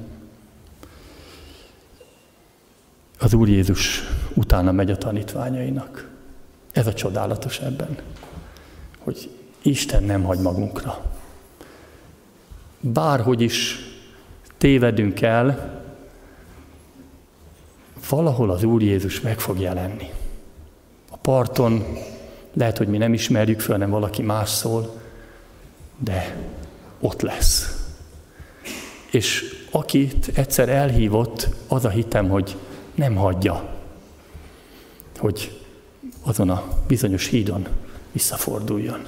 [3.20, 4.02] az Úr Jézus
[4.34, 6.10] utána megy a tanítványainak.
[6.72, 7.98] Ez a csodálatos ebben,
[9.00, 9.30] hogy
[9.62, 11.02] Isten nem hagy magunkra.
[12.80, 13.80] Bárhogy is
[14.58, 15.80] tévedünk el,
[18.10, 20.10] valahol az Úr Jézus meg fog jelenni.
[21.10, 21.86] A parton
[22.54, 25.02] lehet, hogy mi nem ismerjük föl, nem valaki más szól,
[25.98, 26.36] de
[27.00, 27.81] ott lesz.
[29.12, 32.56] És akit egyszer elhívott, az a hitem, hogy
[32.96, 33.70] nem hagyja,
[35.18, 35.60] hogy
[36.22, 37.68] azon a bizonyos hídon
[38.12, 39.06] visszaforduljon,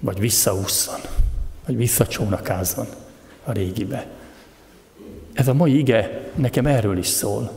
[0.00, 1.00] vagy visszaússzon,
[1.66, 2.86] vagy visszacsónakázzon
[3.44, 4.06] a régibe.
[5.32, 7.50] Ez a mai ige nekem erről is szól.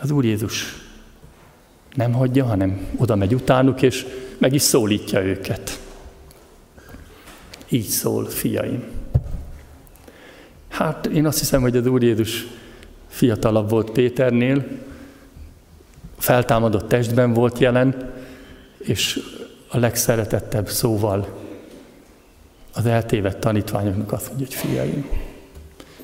[0.00, 0.64] Az Úr Jézus
[1.94, 4.06] nem hagyja, hanem oda megy utánuk, és
[4.38, 5.80] meg is szólítja őket.
[7.68, 8.99] Így szól, fiaim.
[10.70, 12.46] Hát én azt hiszem, hogy az Úr Jézus
[13.08, 14.66] fiatalabb volt Péternél,
[16.18, 18.12] feltámadott testben volt jelen,
[18.78, 19.20] és
[19.68, 21.38] a legszeretettebb szóval
[22.74, 25.08] az eltévedt tanítványoknak azt mondja, hogy fiaim.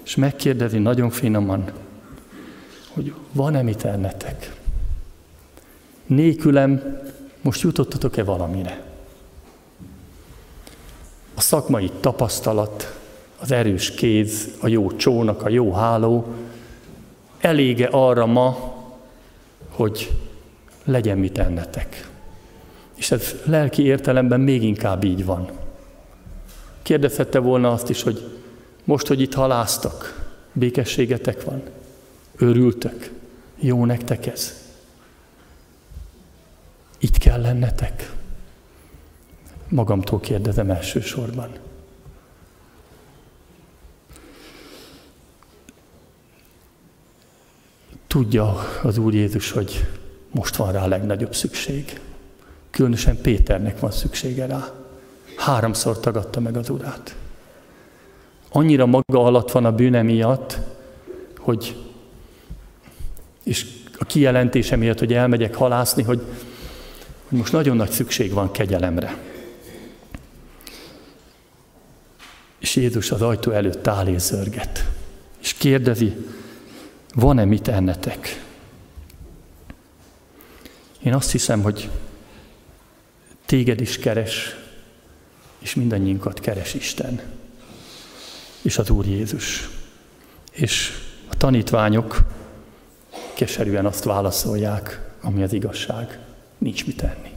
[0.04, 1.70] És megkérdezi nagyon finoman,
[2.88, 4.54] hogy van-e mit ennetek?
[6.06, 7.00] Nélkülem
[7.40, 8.84] most jutottatok-e valamire?
[11.34, 12.95] A szakmai tapasztalat,
[13.39, 16.26] az erős kéz, a jó csónak, a jó háló,
[17.39, 18.74] elége arra ma,
[19.68, 20.12] hogy
[20.84, 22.11] legyen mit ennetek.
[22.95, 25.51] És ez lelki értelemben még inkább így van.
[26.82, 28.39] Kérdezhette volna azt is, hogy
[28.84, 31.62] most, hogy itt haláztak, békességetek van,
[32.37, 33.11] örültök,
[33.59, 34.64] jó nektek ez.
[36.99, 38.12] Itt kell lennetek.
[39.68, 41.65] magamtól kérdezem elsősorban.
[48.07, 49.86] Tudja az Úr Jézus, hogy
[50.30, 52.00] most van rá a legnagyobb szükség.
[52.70, 54.72] Különösen Péternek van szüksége rá.
[55.36, 57.16] Háromszor tagadta meg az Urát.
[58.48, 60.59] Annyira maga alatt van a bűne miatt,
[61.38, 61.76] hogy
[63.42, 63.66] és
[63.98, 66.20] a kijelentése miatt, hogy elmegyek halászni, hogy,
[67.28, 69.16] hogy most nagyon nagy szükség van kegyelemre.
[72.59, 74.84] És Jézus az ajtó előtt áll és zörget.
[75.42, 76.16] És kérdezi,
[77.16, 78.44] van-e mit ennetek?
[81.02, 81.90] Én azt hiszem, hogy
[83.46, 84.56] téged is keres,
[85.58, 87.20] és mindannyiunkat keres Isten,
[88.62, 89.68] és az Úr Jézus.
[90.52, 90.90] És
[91.28, 92.24] a tanítványok
[93.34, 96.18] keserűen azt válaszolják, ami az igazság.
[96.58, 97.30] Nincs mit tenni.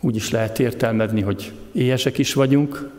[0.00, 2.90] Úgy is lehet értelmezni, hogy éhesek is vagyunk,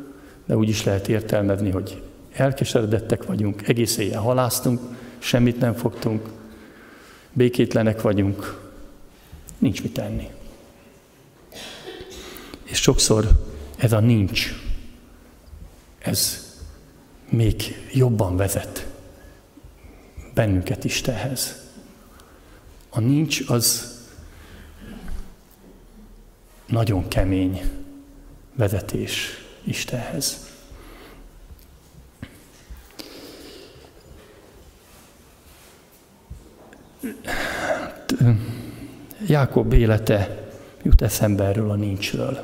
[0.46, 2.02] de úgy is lehet értelmezni, hogy
[2.34, 4.80] elkeseredettek vagyunk, egész éjjel haláztunk,
[5.26, 6.30] semmit nem fogtunk,
[7.34, 8.62] békétlenek vagyunk,
[9.58, 10.30] nincs mit tenni.
[12.64, 13.46] És sokszor
[13.78, 14.54] ez a nincs,
[15.98, 16.44] ez
[17.30, 17.64] még
[17.94, 18.88] jobban vezet
[20.34, 21.56] bennünket Istenhez.
[22.90, 23.94] A nincs az
[26.66, 27.62] nagyon kemény
[28.56, 29.30] vezetés
[29.64, 30.55] Istenhez.
[39.28, 40.44] Jákob élete
[40.84, 42.44] jut eszembe erről a nincsről.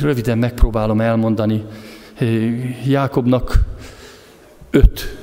[0.00, 1.64] Röviden megpróbálom elmondani.
[2.86, 3.64] Jákobnak
[4.70, 5.16] öt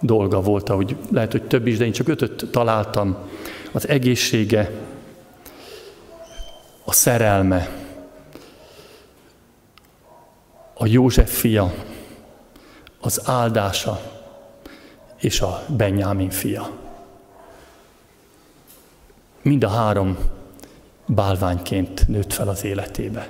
[0.00, 3.16] dolga volt, ahogy lehet, hogy több is, de én csak ötöt találtam.
[3.72, 4.70] Az egészsége,
[6.84, 7.68] a szerelme,
[10.74, 11.74] a József fia,
[13.00, 14.15] az áldása
[15.16, 16.70] és a Benyámin fia.
[19.42, 20.16] Mind a három
[21.06, 23.28] bálványként nőtt fel az életébe.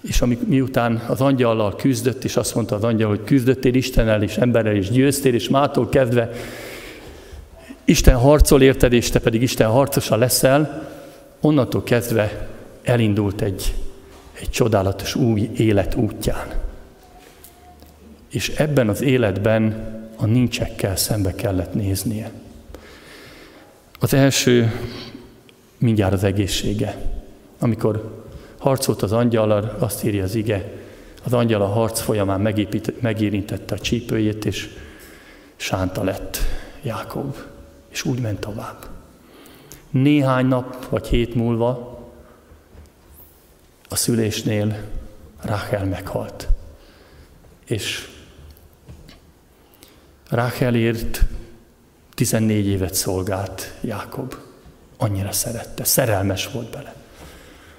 [0.00, 4.36] És ami, miután az angyallal küzdött, és azt mondta az angyal, hogy küzdöttél Istennel és
[4.36, 6.30] emberrel, és győztél, és mától kezdve
[7.84, 10.88] Isten harcol érted, és te pedig Isten harcosa leszel,
[11.40, 12.48] onnantól kezdve
[12.82, 13.74] elindult egy,
[14.40, 16.46] egy csodálatos új élet útján.
[18.30, 19.92] És ebben az életben
[20.24, 22.30] a nincsekkel szembe kellett néznie.
[24.00, 24.72] Az első
[25.78, 26.96] mindjárt az egészsége.
[27.58, 28.24] Amikor
[28.58, 30.72] harcolt az angyal, azt írja az ige,
[31.24, 32.40] az angyal a harc folyamán
[33.00, 34.68] megérintette a csípőjét, és
[35.56, 36.38] sánta lett
[36.82, 37.36] Jákob,
[37.88, 38.86] és úgy ment tovább.
[39.90, 42.00] Néhány nap vagy hét múlva
[43.88, 44.76] a szülésnél
[45.42, 46.48] Ráhel meghalt.
[47.64, 48.13] És
[50.34, 51.24] Ráhelért
[52.14, 54.34] 14 évet szolgált Jákob.
[54.96, 56.94] Annyira szerette, szerelmes volt bele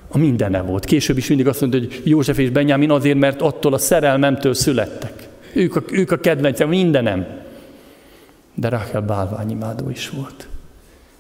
[0.08, 0.86] a mindene volt.
[0.86, 5.28] Később is mindig azt mondta, hogy József és Benyámin azért, mert attól a szerelmemtől születtek.
[5.54, 7.28] Ők a, ők a kedvencem, mindenem.
[8.54, 10.48] De Rachel bálványimádó is volt.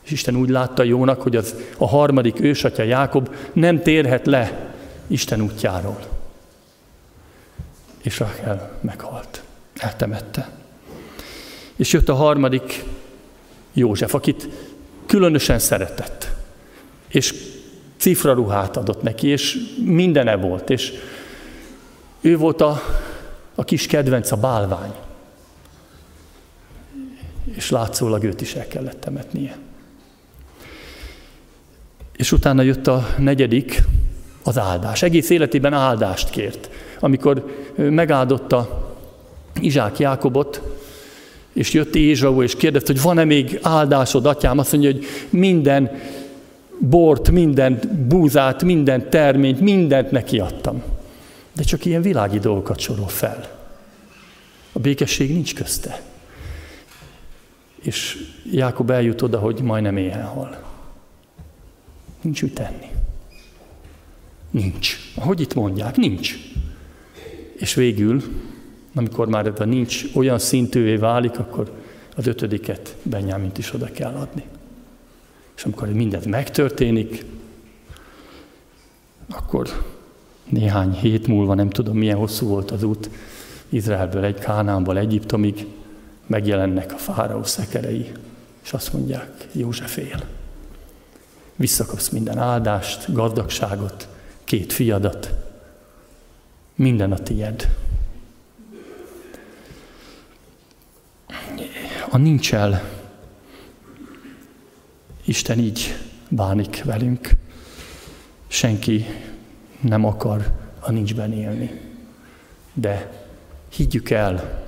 [0.03, 4.73] És Isten úgy látta jónak, hogy az a harmadik ősatya Jákob nem térhet le
[5.07, 5.99] Isten útjáról.
[8.01, 9.43] És Rachel meghalt.
[9.75, 10.49] Eltemette.
[11.75, 12.83] És jött a harmadik
[13.73, 14.49] József, akit
[15.05, 16.31] különösen szeretett.
[17.07, 17.33] És
[17.97, 20.93] cifra ruhát adott neki, és mindene volt, és
[22.21, 22.81] ő volt a,
[23.55, 24.93] a kis kedvenc, a bálvány.
[27.43, 29.57] És látszólag őt is el kellett temetnie.
[32.15, 33.83] És utána jött a negyedik,
[34.43, 35.01] az áldás.
[35.01, 36.69] Egész életében áldást kért.
[36.99, 38.91] Amikor megáldotta
[39.59, 40.61] Izsák Jákobot,
[41.55, 44.57] és jött Ézsau, és kérdezte, hogy van-e még áldásod, atyám?
[44.57, 45.91] Azt mondja, hogy minden
[46.79, 50.83] bort, mindent, búzát, minden terményt, mindent neki adtam.
[51.53, 53.49] De csak ilyen világi dolgokat sorol fel.
[54.71, 56.01] A békesség nincs közte.
[57.81, 58.17] És
[58.51, 60.63] Jákob eljut oda, hogy majdnem éhen hal.
[62.21, 62.89] Nincs mit tenni.
[64.51, 64.97] Nincs.
[65.15, 65.95] Hogy itt mondják?
[65.95, 66.35] Nincs.
[67.57, 68.23] És végül,
[68.95, 71.71] amikor már a nincs olyan szintűvé válik, akkor
[72.15, 74.43] az ötödiket Benyámint is oda kell adni.
[75.55, 77.25] És amikor mindez megtörténik,
[79.29, 79.69] akkor
[80.49, 83.09] néhány hét múlva, nem tudom milyen hosszú volt az út,
[83.69, 85.67] Izraelből egy Kánánból Egyiptomig
[86.27, 88.11] megjelennek a fáraó szekerei,
[88.63, 90.23] és azt mondják, József él.
[91.55, 94.07] Visszakapsz minden áldást, gazdagságot,
[94.43, 95.33] két fiadat,
[96.75, 97.69] minden a tied.
[102.15, 102.83] A nincs el,
[105.23, 105.95] Isten így
[106.29, 107.29] bánik velünk.
[108.47, 109.05] Senki
[109.81, 111.81] nem akar a nincsben élni.
[112.73, 113.25] De
[113.69, 114.63] higgyük el,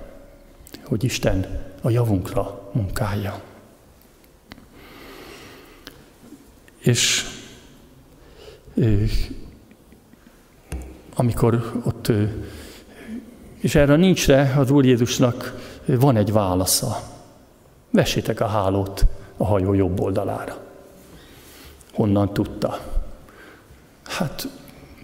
[0.84, 3.42] hogy Isten a javunkra munkálja.
[6.78, 7.26] És
[11.16, 12.12] amikor ott,
[13.60, 17.16] és erre nincsre az Úr Jézusnak van egy válasza.
[17.98, 19.06] Vessétek a hálót
[19.38, 20.58] a hajó jobb oldalára.
[21.94, 22.80] Honnan tudta?
[24.04, 24.48] Hát,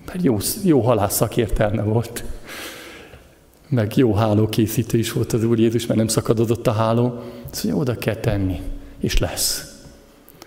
[0.06, 2.24] mert jó, jó halász szakértelme volt.
[3.68, 7.22] Meg jó hálókészítő is volt az Úr Jézus, mert nem szakadott a háló.
[7.52, 8.62] Szóval oda kell tenni,
[9.00, 9.82] és lesz.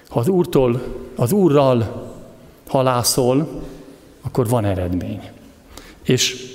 [0.09, 0.83] Ha az Úrtól,
[1.17, 2.07] az Úrral
[2.67, 3.63] halászol,
[4.21, 5.31] akkor van eredmény.
[6.03, 6.55] És,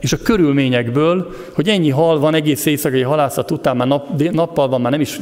[0.00, 4.80] és a körülményekből, hogy ennyi hal van egész éjszakai halászat után, már nap, nappal van,
[4.80, 5.20] már nem is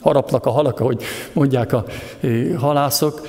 [0.00, 1.02] harapnak a halak, ahogy
[1.32, 1.84] mondják a
[2.56, 3.26] halászok,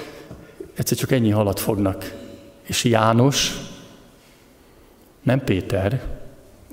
[0.73, 2.13] egyszer csak ennyi halat fognak.
[2.61, 3.55] És János,
[5.23, 6.01] nem Péter,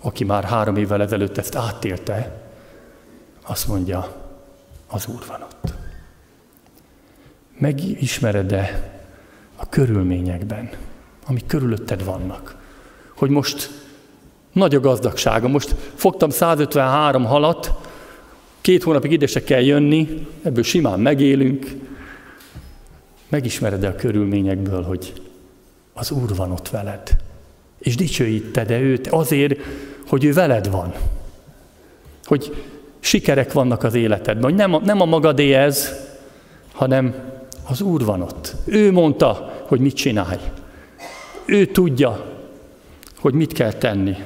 [0.01, 2.41] aki már három évvel ezelőtt ezt átélte,
[3.47, 4.17] azt mondja,
[4.87, 5.75] az Úr van ott.
[7.59, 8.93] Megismered-e
[9.57, 10.71] a körülményekben,
[11.27, 12.58] amik körülötted vannak,
[13.19, 13.71] hogy most
[14.53, 15.49] nagy a gazdagsága.
[15.49, 17.73] Most fogtam 153 halat,
[18.61, 21.67] két hónapig ide se kell jönni, ebből simán megélünk.
[23.29, 25.13] Megismered-e a körülményekből, hogy
[25.93, 27.17] az Úr van ott veled,
[27.79, 29.61] és dicsőíted-e őt azért,
[30.09, 30.95] hogy ő veled van.
[32.25, 32.65] Hogy
[33.01, 35.93] sikerek vannak az életedben, hogy nem a, nem a magadé ez,
[36.73, 37.15] hanem
[37.69, 38.55] az Úr van ott.
[38.65, 40.41] Ő mondta, hogy mit csinálj.
[41.45, 42.38] Ő tudja,
[43.29, 44.17] hogy mit kell tenni.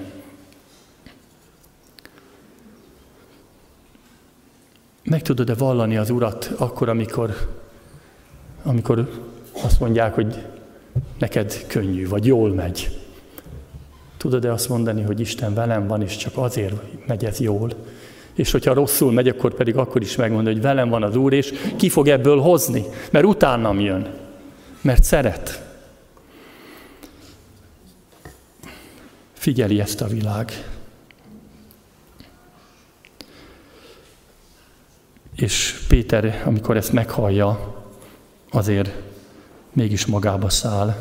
[5.03, 7.35] Meg tudod-e vallani az Urat akkor, amikor,
[8.63, 9.23] amikor
[9.63, 10.45] azt mondják, hogy
[11.19, 13.01] neked könnyű, vagy jól megy?
[14.17, 16.75] Tudod-e azt mondani, hogy Isten velem van, és csak azért
[17.07, 17.71] megy ez jól?
[18.35, 21.53] És hogyha rosszul megy, akkor pedig akkor is megmondja, hogy velem van az Úr, és
[21.77, 24.15] ki fog ebből hozni, mert utánam jön,
[24.81, 25.72] mert szeret.
[29.43, 30.53] Figyeli ezt a világ.
[35.37, 37.75] És Péter, amikor ezt meghallja,
[38.51, 38.91] azért
[39.73, 40.95] mégis magába száll,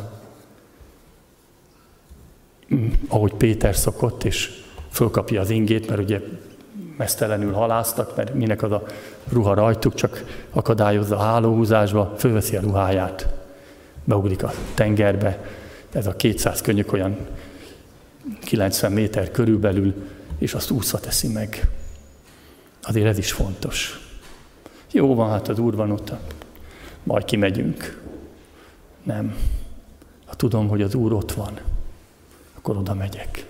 [3.08, 6.22] ahogy Péter szokott, és fölkapja az ingét, mert ugye
[6.98, 8.84] mesztelenül haláztak, mert minek az a
[9.30, 13.28] ruha rajtuk, csak akadályozza a hálóhúzásba, fölveszi a ruháját,
[14.04, 15.46] beugrik a tengerbe,
[15.92, 17.18] ez a 200 könyök olyan
[18.40, 19.94] 90 méter körülbelül,
[20.38, 21.70] és azt úszva teszi meg.
[22.82, 24.00] Azért ez is fontos.
[24.92, 26.14] Jó van, hát az úr van ott,
[27.04, 28.02] majd kimegyünk.
[29.04, 29.36] Nem.
[30.26, 31.60] Ha tudom, hogy az úr ott van,
[32.54, 33.46] akkor oda megyek.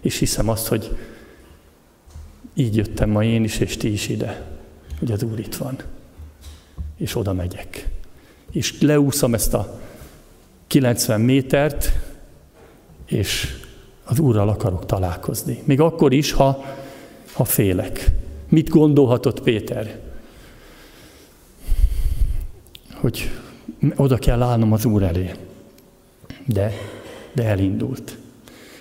[0.00, 0.96] És hiszem azt, hogy
[2.54, 4.46] így jöttem ma én is, és ti is ide,
[4.98, 5.76] hogy az Úr itt van.
[6.96, 7.88] És oda megyek.
[8.50, 9.80] És leúszom ezt a
[10.66, 11.92] 90 métert,
[13.06, 13.56] és
[14.04, 15.62] az Úrral akarok találkozni.
[15.64, 16.64] Még akkor is, ha,
[17.32, 18.10] ha félek.
[18.48, 20.00] Mit gondolhatott Péter?
[22.94, 23.30] Hogy
[23.96, 25.30] oda kell állnom az Úr elé.
[26.44, 26.72] De,
[27.32, 28.18] de elindult.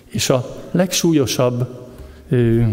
[0.06, 1.88] És a legsúlyosabb
[2.30, 2.64] ö,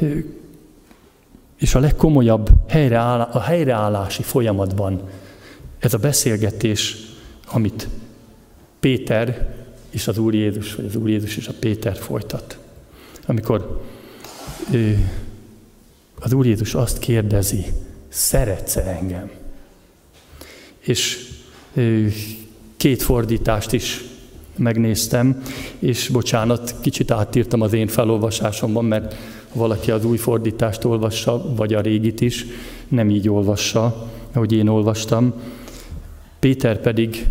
[0.00, 0.18] ö,
[1.58, 5.00] és a legkomolyabb helyreáll, a helyreállási folyamatban
[5.78, 6.96] ez a beszélgetés,
[7.46, 7.88] amit
[8.80, 9.54] Péter
[9.92, 12.58] és az Úr Jézus, vagy az Úr Jézus és a Péter folytat.
[13.26, 13.80] Amikor
[14.72, 14.90] ö,
[16.20, 17.64] az Úr Jézus azt kérdezi,
[18.08, 19.30] szeretsz engem?
[20.78, 21.28] És
[21.74, 22.06] ö,
[22.76, 24.04] két fordítást is
[24.56, 25.42] megnéztem,
[25.78, 29.14] és bocsánat, kicsit átírtam az én felolvasásomban, mert
[29.52, 32.46] valaki az új fordítást olvassa, vagy a régit is,
[32.88, 35.34] nem így olvassa, ahogy én olvastam.
[36.38, 37.26] Péter pedig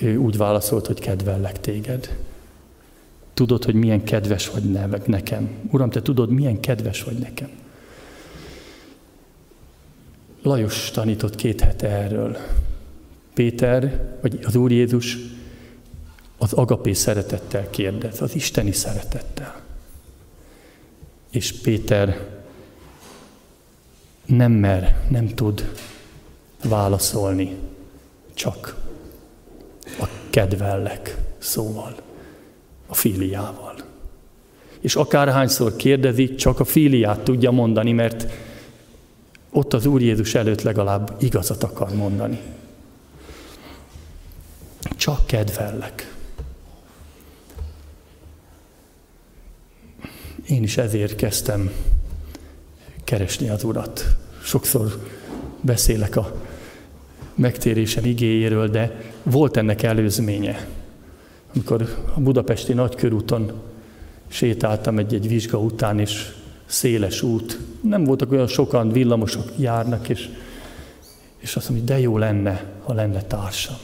[0.00, 2.16] úgy válaszolt, hogy kedvellek téged.
[3.34, 4.62] Tudod, hogy milyen kedves vagy
[5.06, 5.50] nekem.
[5.70, 7.50] Uram, te tudod, milyen kedves vagy nekem.
[10.42, 12.36] Lajos tanított két hete erről.
[13.34, 15.18] Péter, vagy az Úr Jézus
[16.38, 19.60] az agapé szeretettel kérdez, az isteni szeretettel.
[21.30, 22.28] És Péter
[24.26, 25.72] nem mer, nem tud
[26.64, 27.56] válaszolni,
[28.34, 28.79] Csak
[29.98, 31.94] a kedvellek szóval,
[32.86, 33.74] a filiával.
[34.80, 38.26] És akárhányszor kérdezi, csak a filiát tudja mondani, mert
[39.50, 42.40] ott az Úr Jézus előtt legalább igazat akar mondani.
[44.96, 46.14] Csak kedvellek.
[50.48, 51.72] Én is ezért kezdtem
[53.04, 54.16] keresni az Urat.
[54.42, 55.06] Sokszor
[55.60, 56.34] beszélek a
[57.40, 60.66] megtérésem igéjéről, de volt ennek előzménye.
[61.54, 63.52] Amikor a budapesti nagykörúton
[64.28, 66.32] sétáltam egy-egy vizsga után, és
[66.66, 70.28] széles út, nem voltak olyan sokan, villamosok járnak, és,
[71.38, 73.76] és azt mondom, hogy de jó lenne, ha lenne társam.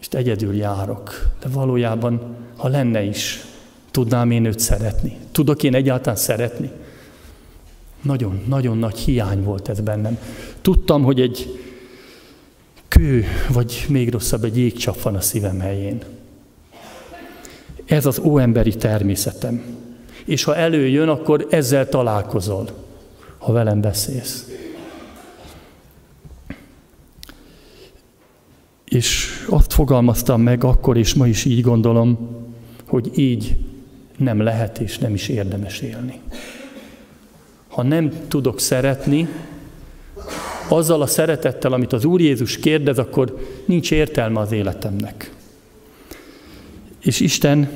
[0.00, 3.44] És egyedül járok, de valójában, ha lenne is,
[3.90, 5.16] tudnám én őt szeretni.
[5.32, 6.70] Tudok én egyáltalán szeretni?
[8.02, 10.18] Nagyon, nagyon nagy hiány volt ez bennem.
[10.62, 11.60] Tudtam, hogy egy
[12.88, 16.02] kő, vagy még rosszabb, egy jégcsap van a szívem helyén.
[17.84, 19.62] Ez az óemberi természetem.
[20.24, 22.68] És ha előjön, akkor ezzel találkozol,
[23.38, 24.50] ha velem beszélsz.
[28.84, 32.18] És azt fogalmaztam meg akkor, és ma is így gondolom,
[32.86, 33.56] hogy így
[34.16, 36.20] nem lehet és nem is érdemes élni.
[37.72, 39.28] Ha nem tudok szeretni,
[40.68, 45.32] azzal a szeretettel, amit az Úr Jézus kérdez, akkor nincs értelme az életemnek.
[47.00, 47.70] És Isten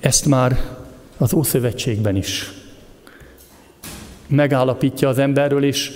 [0.00, 0.76] ezt már
[1.16, 2.52] az Ószövetségben is
[4.26, 5.90] megállapítja az emberről, és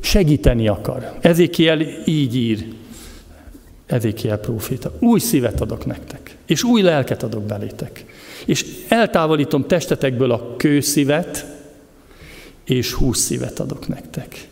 [0.00, 1.12] segíteni akar.
[1.20, 2.66] Ezékiel így ír,
[3.86, 4.92] Ezékiel próféta.
[4.98, 8.04] Új szívet adok nektek, és új lelket adok belétek.
[8.46, 11.46] És eltávolítom testetekből a kőszívet,
[12.64, 14.48] és húsz szívet adok nektek.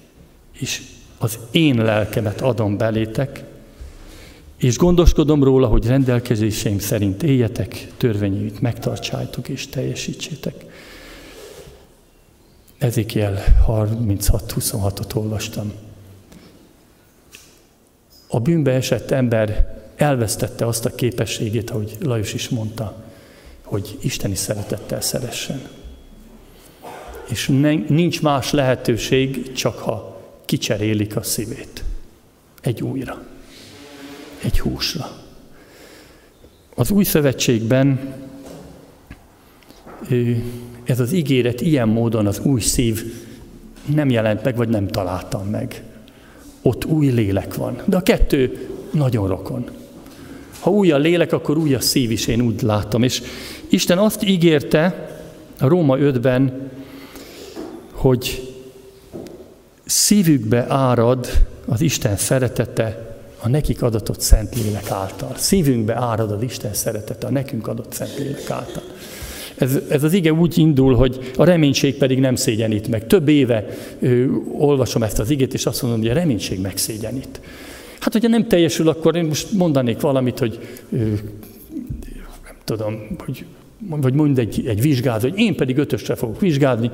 [0.52, 0.82] És
[1.18, 3.44] az én lelkemet adom belétek,
[4.56, 10.64] és gondoskodom róla, hogy rendelkezéseim szerint éljetek, törvényeit megtartsátok és teljesítsétek.
[12.78, 15.72] Ezékiel 36-26-ot olvastam.
[18.28, 23.04] A bűnbe esett ember elvesztette azt a képességét, ahogy Lajos is mondta,
[23.68, 25.60] hogy isteni szeretettel szeressen.
[27.30, 27.46] És
[27.88, 31.84] nincs más lehetőség, csak ha kicserélik a szívét.
[32.60, 33.22] Egy újra.
[34.42, 35.10] Egy húsra.
[36.74, 38.14] Az új szövetségben
[40.84, 43.12] ez az ígéret ilyen módon az új szív
[43.94, 45.82] nem jelent meg, vagy nem találtam meg.
[46.62, 47.82] Ott új lélek van.
[47.84, 49.70] De a kettő nagyon rokon.
[50.60, 53.02] Ha új a lélek, akkor új a szív is, én úgy látom.
[53.02, 53.22] És
[53.68, 55.08] Isten azt ígérte
[55.58, 56.70] a Róma 5-ben,
[57.92, 58.52] hogy
[59.84, 61.28] szívükbe árad
[61.66, 65.32] az Isten szeretete a nekik adatott szent lélek által.
[65.36, 68.82] Szívünkbe árad az Isten szeretete a nekünk adott szent lélek által.
[69.56, 73.06] Ez, ez az ige úgy indul, hogy a reménység pedig nem szégyenít meg.
[73.06, 73.66] Több éve
[74.00, 74.26] ö,
[74.58, 77.40] olvasom ezt az igét, és azt mondom, hogy a reménység megszégyenít.
[77.98, 80.58] Hát, hogyha nem teljesül, akkor én most mondanék valamit, hogy
[80.92, 80.96] ö,
[82.44, 83.44] nem tudom, hogy
[83.78, 86.90] vagy mond egy, egy vizsgát, hogy én pedig ötösre fogok vizsgálni,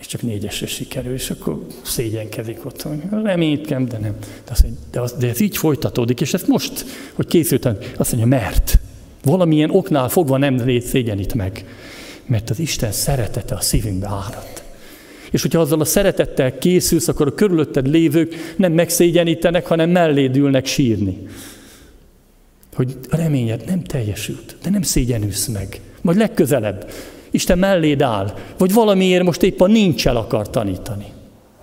[0.00, 2.98] és csak négyesre sikerül, és akkor szégyenkezik ott, hogy
[3.86, 4.16] de nem.
[4.44, 8.38] De, azt de, az, de ez így folytatódik, és ezt most, hogy készültem, azt mondja,
[8.38, 8.78] mert
[9.24, 11.64] valamilyen oknál fogva nem szégyenít meg,
[12.26, 14.62] mert az Isten szeretete a szívünkbe áradt.
[15.30, 20.66] És hogyha azzal a szeretettel készülsz, akkor a körülötted lévők nem megszégyenítenek, hanem melléd ülnek
[20.66, 21.26] sírni.
[22.74, 25.80] Hogy a reményed nem teljesült, de nem szégyenülsz meg.
[26.00, 26.90] Majd legközelebb
[27.30, 31.06] Isten melléd áll, vagy valamiért most éppen nincs el akar tanítani.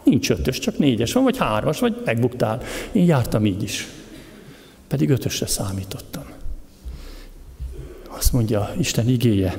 [0.03, 2.61] Nincs ötös, csak négyes van, vagy hármas, vagy megbuktál.
[2.91, 3.87] Én jártam így is.
[4.87, 6.25] Pedig ötösre számítottam.
[8.07, 9.57] Azt mondja Isten igéje,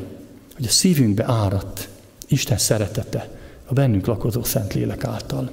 [0.57, 1.89] hogy a szívünkbe áradt
[2.29, 3.29] Isten szeretete
[3.67, 5.51] a bennünk lakozó Szentlélek által.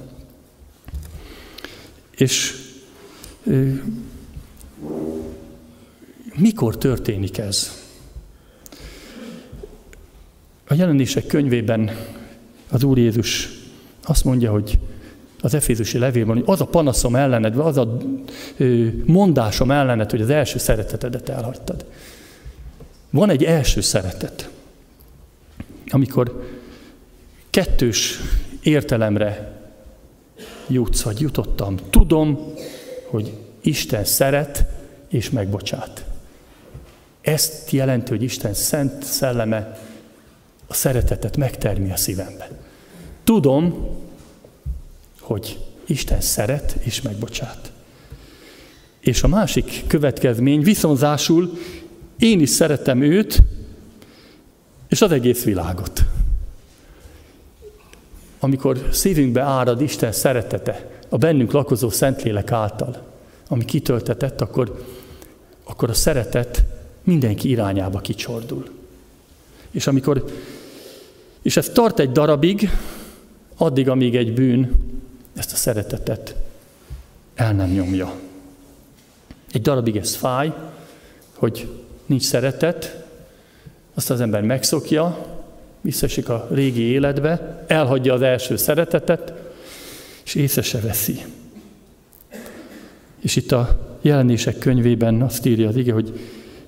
[2.10, 2.54] És
[6.34, 7.85] mikor történik ez?
[10.68, 11.90] A jelenések könyvében
[12.70, 13.48] az Úr Jézus
[14.04, 14.78] azt mondja, hogy
[15.40, 17.96] az Efézusi levélben, hogy az a panaszom ellened, vagy az a
[19.04, 21.84] mondásom ellened, hogy az első szeretetedet elhagytad.
[23.10, 24.50] Van egy első szeretet,
[25.88, 26.48] amikor
[27.50, 28.18] kettős
[28.62, 29.60] értelemre
[30.68, 31.76] jutsz, vagy jutottam.
[31.90, 32.52] Tudom,
[33.06, 34.64] hogy Isten szeret
[35.08, 36.04] és megbocsát.
[37.20, 39.78] Ezt jelenti, hogy Isten szent szelleme
[40.66, 42.50] a szeretetet megtermi a szívembe.
[43.24, 43.88] Tudom,
[45.20, 47.72] hogy Isten szeret és megbocsát.
[49.00, 51.58] És a másik következmény viszonzásul
[52.18, 53.42] én is szeretem őt,
[54.88, 56.04] és az egész világot.
[58.38, 63.02] Amikor szívünkbe árad Isten szeretete, a bennünk lakozó Szentlélek által,
[63.48, 64.84] ami kitöltetett, akkor,
[65.64, 66.64] akkor a szeretet
[67.04, 68.68] mindenki irányába kicsordul.
[69.70, 70.24] És amikor,
[71.46, 72.70] és ez tart egy darabig,
[73.56, 74.72] addig, amíg egy bűn
[75.36, 76.34] ezt a szeretetet
[77.34, 78.14] el nem nyomja.
[79.52, 80.52] Egy darabig ez fáj,
[81.34, 81.68] hogy
[82.06, 83.04] nincs szeretet,
[83.94, 85.26] azt az ember megszokja,
[85.80, 89.32] visszaesik a régi életbe, elhagyja az első szeretetet,
[90.24, 91.24] és észre se veszi.
[93.20, 96.20] És itt a jelenések könyvében azt írja az ige, hogy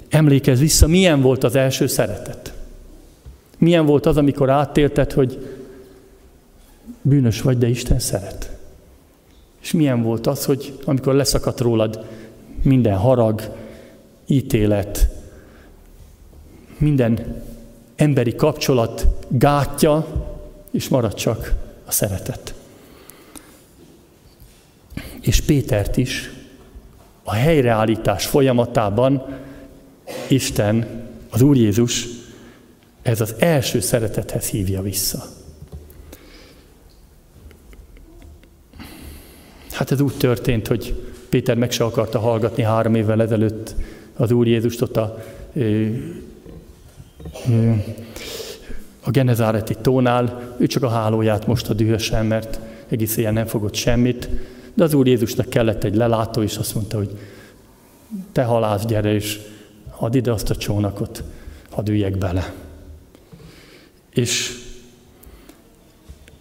[0.08, 2.52] emlékezz vissza, milyen volt az első szeretet.
[3.58, 5.58] Milyen volt az, amikor átélted, hogy
[7.02, 8.56] bűnös vagy, de Isten szeret.
[9.60, 12.04] És milyen volt az, hogy amikor leszakadt rólad
[12.62, 13.56] minden harag,
[14.26, 15.08] ítélet,
[16.78, 17.42] minden
[17.96, 20.06] emberi kapcsolat gátja,
[20.70, 21.54] és marad csak
[21.84, 22.54] a szeretet.
[25.20, 26.30] És Pétert is
[27.22, 29.26] a helyreállítás folyamatában
[30.28, 30.86] Isten,
[31.30, 32.06] az Úr Jézus,
[33.08, 35.22] ez az első szeretethez hívja vissza.
[39.70, 43.74] Hát ez úgy történt, hogy Péter meg se akarta hallgatni három évvel ezelőtt
[44.16, 45.18] az Úr Jézust ott a,
[49.00, 50.54] a Genezáreti tónál.
[50.58, 54.28] Ő csak a hálóját most a dühösen, mert egész ilyen nem fogott semmit.
[54.74, 57.18] De az Úr Jézusnak kellett egy lelátó, és azt mondta, hogy
[58.32, 59.40] te halász, gyere, és
[59.96, 61.22] add ide azt a csónakot,
[61.70, 62.67] hadd üljek bele.
[64.18, 64.58] És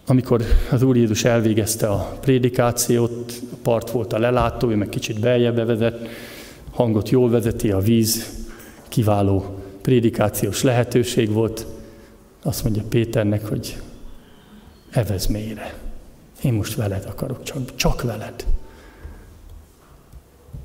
[0.06, 5.20] amikor az Úr Jézus elvégezte a prédikációt, a part volt a lelátó, ő meg kicsit
[5.20, 6.08] beljebb vezet,
[6.70, 8.46] hangot jól vezeti, a víz
[8.88, 11.66] kiváló prédikációs lehetőség volt.
[12.42, 13.76] Azt mondja Péternek, hogy
[14.90, 15.78] evez mélyre.
[16.42, 18.46] Én most veled akarok, csak, csak veled.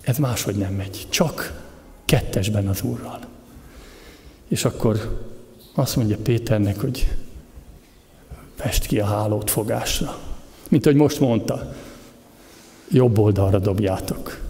[0.01, 1.61] Ez máshogy nem megy, csak
[2.05, 3.19] kettesben az Úrral.
[4.47, 5.23] És akkor
[5.73, 7.07] azt mondja Péternek, hogy
[8.55, 10.17] fest ki a hálót fogásra.
[10.69, 11.73] Mint hogy most mondta,
[12.91, 14.41] jobb oldalra dobjátok.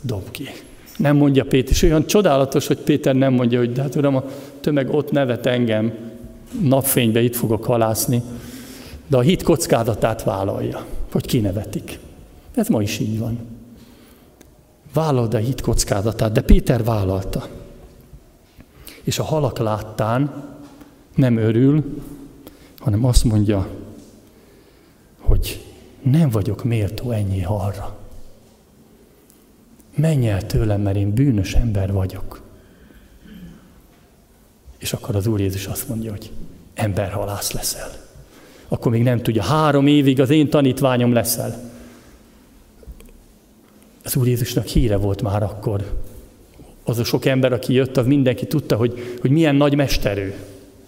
[0.00, 0.48] Dob ki.
[0.96, 4.24] Nem mondja Péter, és olyan csodálatos, hogy Péter nem mondja, hogy de hát uram, a
[4.60, 5.94] tömeg ott nevet engem,
[6.60, 8.22] napfénybe itt fogok halászni,
[9.06, 11.98] de a hit kockázatát vállalja, hogy kinevetik.
[12.54, 13.38] Ez ma is így van.
[14.92, 17.48] Vállald a hit kockázatát, de Péter vállalta.
[19.06, 20.44] És a halak láttán
[21.14, 22.02] nem örül,
[22.78, 23.68] hanem azt mondja,
[25.18, 25.64] hogy
[26.02, 27.98] nem vagyok méltó ennyi halra.
[29.94, 32.42] Menj el tőlem, mert én bűnös ember vagyok.
[34.78, 36.32] És akkor az Úr Jézus azt mondja, hogy
[36.74, 37.90] emberhalász leszel.
[38.68, 41.70] Akkor még nem tudja, három évig az én tanítványom leszel.
[44.04, 46.04] Az Úr Jézusnak híre volt már akkor.
[46.88, 50.34] Az a sok ember, aki jött, az mindenki tudta, hogy, hogy milyen nagy mesterő.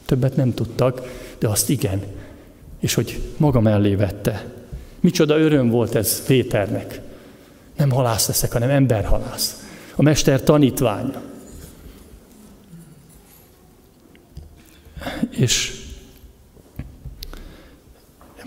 [0.07, 1.03] Többet nem tudtak,
[1.39, 2.03] de azt igen.
[2.81, 4.53] És hogy maga mellé vette.
[5.01, 7.01] Micsoda öröm volt ez Péternek.
[7.77, 9.67] Nem halász leszek, hanem emberhalász.
[9.95, 11.23] A mester tanítványa.
[15.31, 15.73] És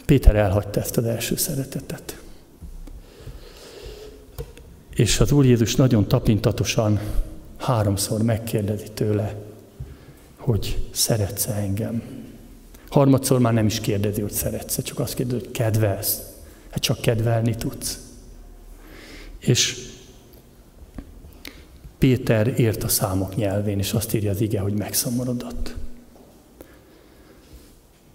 [0.06, 2.20] Péter elhagyta ezt az első szeretetet.
[4.96, 7.00] És az Úr Jézus nagyon tapintatosan
[7.62, 9.36] háromszor megkérdezi tőle,
[10.38, 12.04] hogy szeretsz-e engem.
[12.90, 16.22] Harmadszor már nem is kérdezi, hogy szeretsz csak azt kérdezi, hogy kedvelsz.
[16.70, 18.00] Hát csak kedvelni tudsz.
[19.40, 19.90] És
[21.98, 25.76] Péter ért a számok nyelvén, és azt írja az ige, hogy megszomorodott.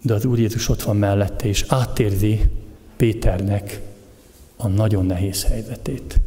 [0.01, 2.41] De az Úr Jézus ott van mellette, és átérzi
[2.97, 3.81] Péternek
[4.55, 6.19] a nagyon nehéz helyzetét.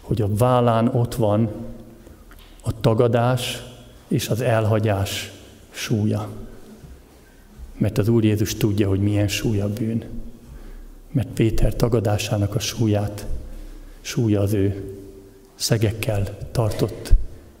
[0.00, 1.50] Hogy a vállán ott van
[2.66, 3.62] a tagadás
[4.08, 5.32] és az elhagyás
[5.70, 6.28] súlya.
[7.76, 10.04] Mert az Úr Jézus tudja, hogy milyen súly a bűn.
[11.10, 13.26] Mert Péter tagadásának a súlyát,
[14.00, 14.98] súlya az ő
[15.54, 17.12] szegekkel tartott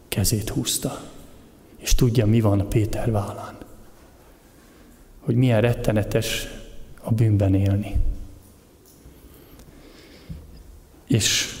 [0.08, 1.00] kezét húzta.
[1.76, 3.56] És tudja, mi van a Péter vállán.
[5.20, 6.46] Hogy milyen rettenetes
[7.00, 7.96] a bűnben élni.
[11.06, 11.56] És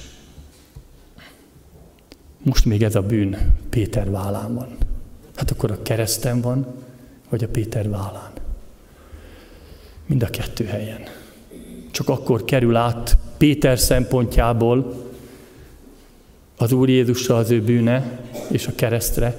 [2.46, 4.76] most még ez a bűn Péter vállán van.
[5.36, 6.66] Hát akkor a kereszten van,
[7.28, 8.30] vagy a Péter vállán.
[10.06, 11.00] Mind a kettő helyen.
[11.90, 15.04] csak akkor kerül át Péter szempontjából
[16.56, 18.20] az Úr Jézusra az ő bűne
[18.50, 19.36] és a keresztre,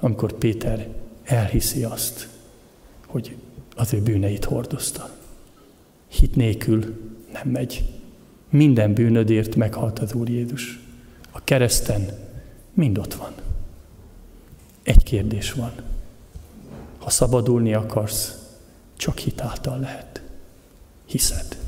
[0.00, 0.88] amikor Péter
[1.24, 2.28] elhiszi azt,
[3.06, 3.36] hogy
[3.74, 5.10] az ő bűneit hordozta.
[6.08, 6.80] Hit nélkül
[7.32, 7.84] nem megy.
[8.50, 10.80] Minden bűnödért meghalt az Úr Jézus.
[11.30, 12.24] A kereszten
[12.76, 13.32] mind ott van.
[14.82, 15.72] Egy kérdés van.
[16.98, 18.38] Ha szabadulni akarsz,
[18.96, 20.22] csak hitáltal lehet.
[21.04, 21.58] Hiszed.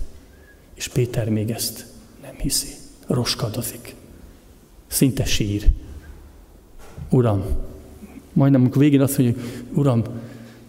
[0.74, 1.86] És Péter még ezt
[2.22, 2.74] nem hiszi.
[3.06, 3.94] Roskadozik.
[4.86, 5.66] Szinte sír.
[7.10, 7.44] Uram,
[8.32, 10.02] majdnem amikor végén azt mondja, Uram,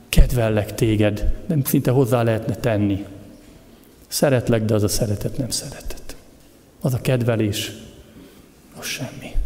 [0.10, 3.06] kedvellek téged, nem szinte hozzá lehetne tenni.
[4.08, 6.16] Szeretlek, de az a szeretet nem szeretet.
[6.82, 7.72] Az a kedvelés,
[8.78, 9.39] az semmi.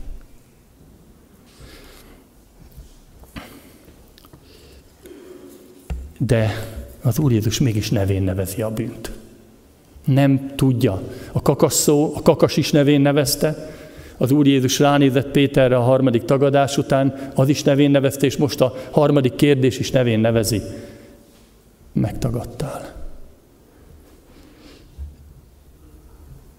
[6.25, 6.67] De
[7.01, 9.11] az Úr Jézus mégis nevén nevezi a bűnt.
[10.05, 11.01] Nem tudja.
[11.31, 13.71] A kakas szó, a kakas is nevén nevezte,
[14.17, 18.61] az Úr Jézus ránézett Péterre a harmadik tagadás után, az is nevén nevezte, és most
[18.61, 20.61] a harmadik kérdés is nevén nevezi.
[21.93, 22.93] Megtagadtál.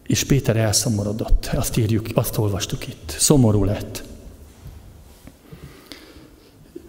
[0.06, 1.50] És Péter elszomorodott.
[1.54, 3.14] Azt írjuk, azt olvastuk itt.
[3.18, 4.02] Szomorú lett.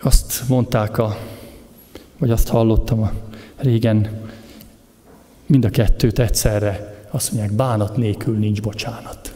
[0.02, 1.18] Azt mondták a,
[2.18, 3.12] vagy azt hallottam a
[3.56, 4.22] régen,
[5.46, 6.94] mind a kettőt egyszerre.
[7.12, 9.34] Azt mondják, bánat nélkül nincs bocsánat.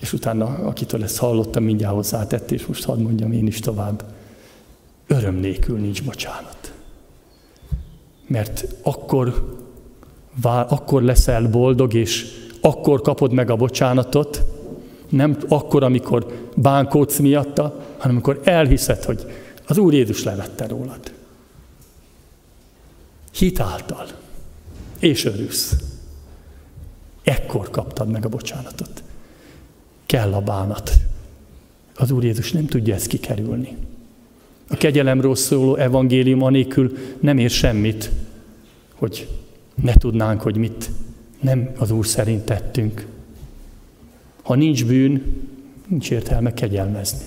[0.00, 4.04] És utána, akitől ezt hallottam, mindjárt hozzátett, és most hadd mondjam én is tovább.
[5.06, 6.72] Öröm nélkül nincs bocsánat.
[8.26, 9.56] Mert akkor,
[10.42, 12.26] akkor leszel boldog, és
[12.60, 14.42] akkor kapod meg a bocsánatot,
[15.08, 17.62] nem akkor, amikor bánkódsz miatta,
[17.98, 19.26] hanem amikor elhiszed, hogy
[19.66, 21.12] az Úr Jézus levette rólad.
[23.32, 24.06] Hitáltal.
[24.98, 25.76] És örülsz.
[27.22, 29.02] Ekkor kaptad meg a bocsánatot
[30.06, 30.92] kell a bánat.
[31.94, 33.76] Az Úr Jézus nem tudja ezt kikerülni.
[34.68, 38.10] A kegyelemről szóló evangélium anélkül nem ér semmit,
[38.94, 39.28] hogy
[39.74, 40.90] ne tudnánk, hogy mit
[41.40, 43.06] nem az Úr szerint tettünk.
[44.42, 45.22] Ha nincs bűn,
[45.86, 47.24] nincs értelme kegyelmezni.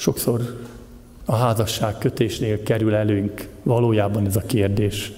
[0.00, 0.64] Sokszor
[1.24, 5.12] a házasság kötésnél kerül előnk valójában ez a kérdés.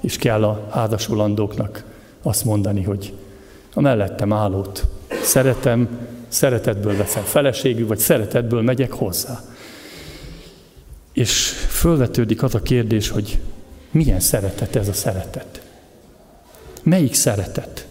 [0.00, 1.84] És kell a házasulandóknak
[2.22, 3.12] azt mondani, hogy
[3.74, 4.86] a mellettem állót
[5.22, 5.88] szeretem,
[6.28, 9.40] szeretetből veszem feleségül, vagy szeretetből megyek hozzá.
[11.12, 13.40] És fölvetődik az a kérdés, hogy
[13.90, 15.62] milyen szeretet ez a szeretet?
[16.82, 17.86] Melyik szeretet?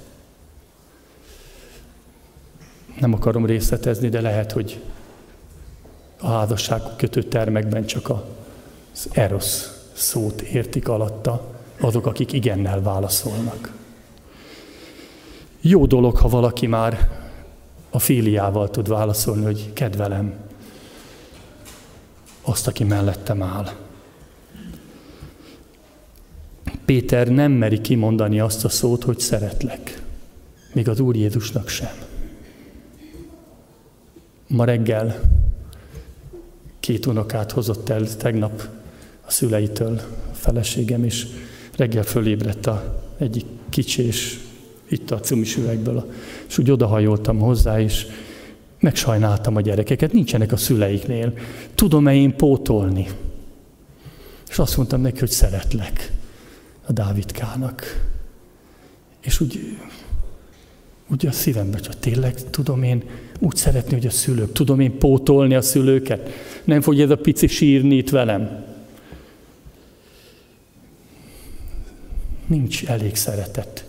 [3.00, 4.80] Nem akarom részletezni, de lehet, hogy
[6.20, 8.10] a házasság kötő termekben csak
[8.94, 9.64] az eros
[9.94, 13.74] szót értik alatta azok, akik igennel válaszolnak.
[15.62, 17.10] Jó dolog, ha valaki már
[17.90, 20.34] a filiával tud válaszolni, hogy kedvelem
[22.42, 23.70] azt, aki mellettem áll.
[26.86, 30.02] Péter nem meri kimondani azt a szót, hogy szeretlek.
[30.74, 31.92] Még az Úr Jézusnak sem.
[34.48, 35.20] Ma reggel
[36.90, 38.68] két unokát hozott el tegnap
[39.26, 40.02] a szüleitől
[40.32, 41.28] a feleségem, és
[41.78, 44.40] reggel fölébredt a egyik kicsi, és
[44.88, 46.12] itt a cumis üvegből,
[46.48, 48.06] és úgy odahajoltam hozzá, és
[48.80, 51.34] megsajnáltam a gyerekeket, nincsenek a szüleiknél.
[51.76, 53.08] Tudom-e én pótolni?
[54.50, 56.12] És azt mondtam neki, hogy szeretlek
[56.86, 58.10] a Dávidkának.
[59.22, 59.78] És úgy,
[61.08, 63.04] úgy a szívembe, hogy tényleg tudom én
[63.40, 66.30] úgy szeretni, hogy a szülők, tudom én pótolni a szülőket.
[66.64, 68.66] Nem fogja ez a pici sírni itt velem.
[72.48, 73.86] Nincs elég szeretet.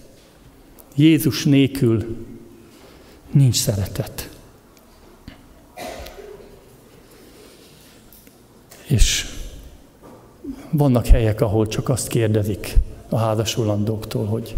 [0.95, 2.17] Jézus nélkül
[3.31, 4.31] nincs szeretet.
[8.87, 9.27] És
[10.71, 12.75] vannak helyek, ahol csak azt kérdezik
[13.09, 14.57] a házasulandóktól, hogy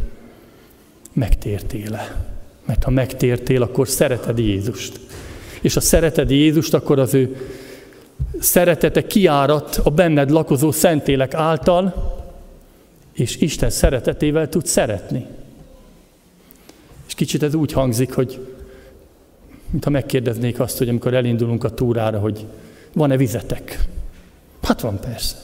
[1.13, 2.32] megtértél-e.
[2.65, 5.01] Mert ha megtértél, akkor szereted Jézust.
[5.61, 7.37] És ha szereted Jézust, akkor az ő
[8.41, 11.95] szeretete kiárat a benned lakozó szentélek által,
[13.13, 15.27] és Isten szeretetével tud szeretni.
[17.07, 18.47] És kicsit ez úgy hangzik, hogy
[19.71, 22.47] mintha megkérdeznék azt, hogy amikor elindulunk a túrára, hogy
[22.93, 23.89] van-e vizetek?
[24.63, 25.37] Hát van persze.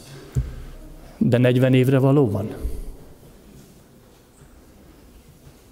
[1.19, 2.55] De 40 évre való van.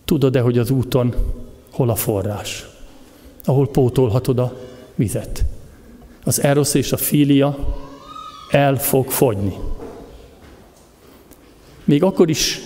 [0.06, 1.14] Tudod-e, hogy az úton
[1.70, 2.66] hol a forrás?
[3.44, 4.56] Ahol pótolhatod a
[4.94, 5.44] vizet.
[6.24, 7.76] Az erosz és a filia
[8.50, 9.56] el fog fogyni.
[11.84, 12.60] Még akkor is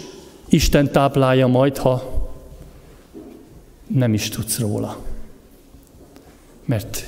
[0.48, 2.28] Isten táplálja majd, ha
[3.86, 4.98] nem is tudsz róla.
[6.64, 7.04] Mert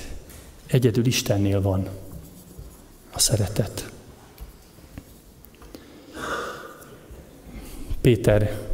[0.67, 1.89] egyedül Istennél van
[3.13, 3.91] a szeretet.
[8.01, 8.72] Péter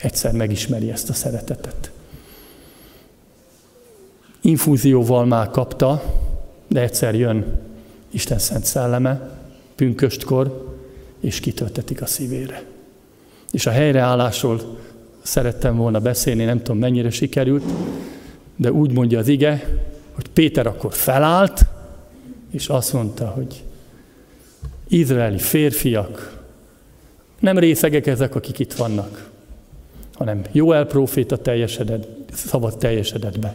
[0.00, 1.90] egyszer megismeri ezt a szeretetet.
[4.40, 6.02] Infúzióval már kapta,
[6.68, 7.60] de egyszer jön
[8.10, 9.30] Isten szent szelleme,
[9.74, 10.76] pünköstkor,
[11.20, 12.62] és kitöltetik a szívére.
[13.50, 14.78] És a helyreállásról
[15.22, 17.64] szerettem volna beszélni, nem tudom mennyire sikerült,
[18.56, 21.66] de úgy mondja az ige, hogy Péter akkor felállt,
[22.50, 23.64] és azt mondta, hogy
[24.88, 26.42] izraeli férfiak,
[27.38, 29.27] nem részegek ezek, akik itt vannak,
[30.18, 33.54] hanem Joel próféta teljesedett, szabad teljesedett be.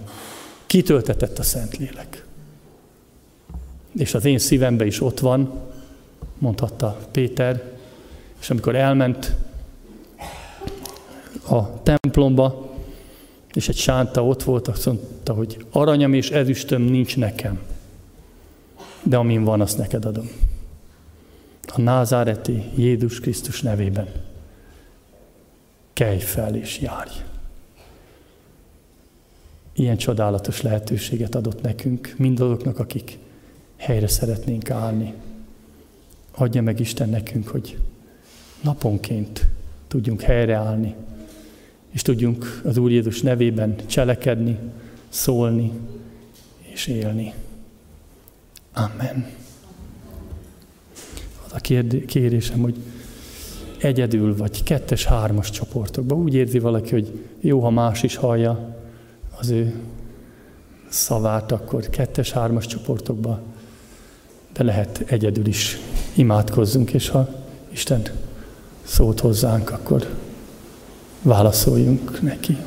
[0.65, 2.25] Kitöltetett a Szentlélek.
[3.95, 5.51] És az én szívemben is ott van,
[6.37, 7.63] mondhatta Péter,
[8.39, 9.35] és amikor elment
[11.49, 12.71] a templomba,
[13.53, 17.59] és egy sánta ott volt, azt mondta, hogy aranyam és ezüstöm nincs nekem,
[19.03, 20.29] de amin van, azt neked adom.
[21.75, 24.07] A názáreti Jézus Krisztus nevében.
[25.93, 27.11] Kelj fel és járj!
[29.73, 33.17] Ilyen csodálatos lehetőséget adott nekünk, mindazoknak, akik
[33.75, 35.13] helyre szeretnénk állni.
[36.31, 37.77] Adja meg Isten nekünk, hogy
[38.61, 39.47] naponként
[39.87, 40.95] tudjunk helyreállni,
[41.89, 44.57] és tudjunk az Úr Jézus nevében cselekedni,
[45.09, 45.71] szólni
[46.61, 47.33] és élni.
[48.73, 49.29] Amen.
[51.45, 51.59] Az a
[52.05, 52.75] kérésem, hogy
[53.83, 58.75] egyedül vagy kettes, hármas csoportokban úgy érzi valaki, hogy jó, ha más is hallja
[59.39, 59.73] az ő
[60.89, 63.39] szavát, akkor kettes, hármas csoportokban,
[64.53, 65.77] de lehet egyedül is
[66.13, 67.27] imádkozzunk, és ha
[67.71, 68.01] Isten
[68.83, 70.07] szót hozzánk, akkor
[71.21, 72.57] válaszoljunk neki.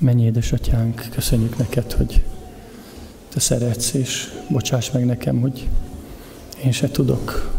[0.00, 2.24] Mennyi édesatyánk, köszönjük neked, hogy
[3.28, 5.68] te szeretsz, és bocsáss meg nekem, hogy
[6.64, 7.58] én se tudok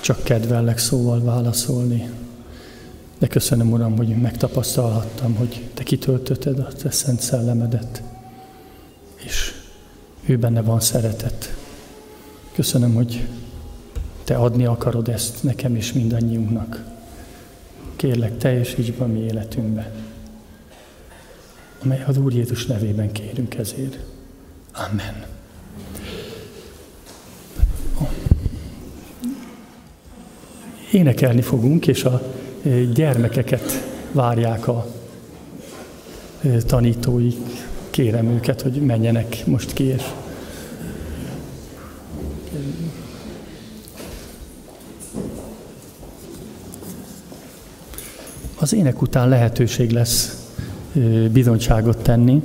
[0.00, 2.10] csak kedvellek szóval válaszolni.
[3.18, 8.02] De köszönöm, Uram, hogy megtapasztalhattam, hogy Te kitöltötted a Te szent szellemedet,
[9.24, 9.52] és
[10.26, 11.56] ő benne van szeretet.
[12.54, 13.28] Köszönöm, hogy
[14.24, 16.84] Te adni akarod ezt nekem és mindannyiunknak.
[17.96, 19.92] Kérlek, teljesíts be a mi életünkbe,
[21.84, 23.98] amely az Úr Jézus nevében kérünk ezért.
[24.72, 25.24] Amen.
[30.92, 32.22] Énekelni fogunk, és a
[32.94, 33.62] gyermekeket
[34.12, 34.86] várják a
[36.66, 37.38] tanítóik.
[37.90, 40.02] Kérem őket, hogy menjenek most ki, és
[48.58, 50.41] az ének után lehetőség lesz
[51.32, 52.42] bizonyságot tenni.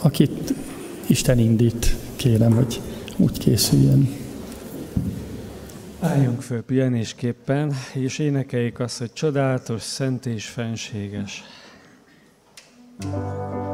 [0.00, 0.54] Akit
[1.06, 2.80] Isten indít, kérem, hogy
[3.16, 4.08] úgy készüljön.
[6.00, 11.42] Álljunk föl pihenésképpen, és énekeljük azt, hogy csodálatos, szent és fenséges.
[13.00, 13.73] thank you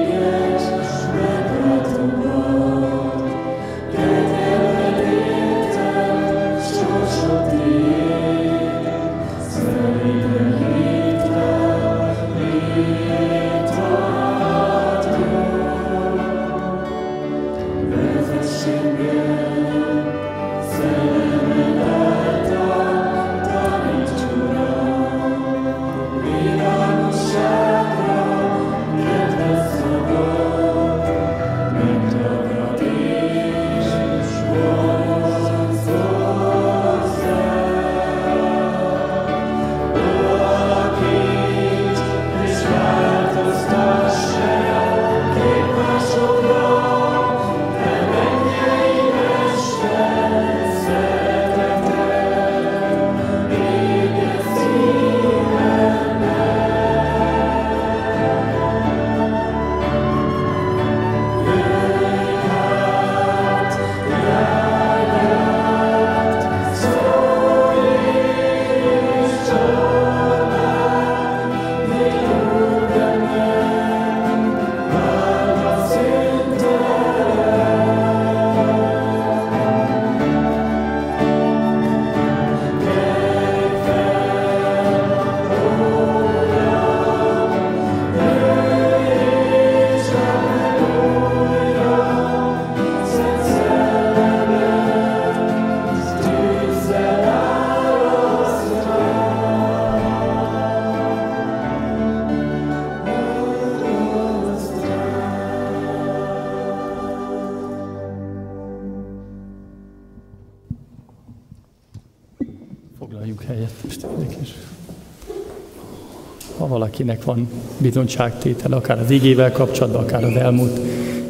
[117.03, 117.47] Akinek van
[117.77, 120.79] bizonyságtétel, akár az igével kapcsolatban, akár az elmúlt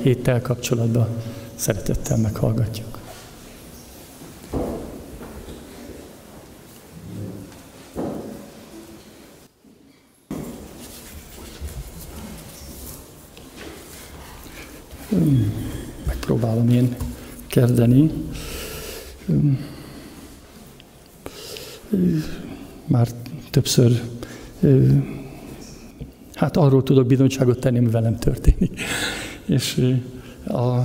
[0.02, 1.08] héttel kapcsolatban,
[1.56, 3.00] szeretettel meghallgatjuk.
[16.08, 16.96] Megpróbálom én
[17.48, 18.12] kezdeni.
[22.86, 23.08] Már
[23.50, 24.02] többször
[26.54, 28.82] hát arról tudok bizonyságot tenni, ami velem történik.
[29.46, 29.96] És
[30.48, 30.80] a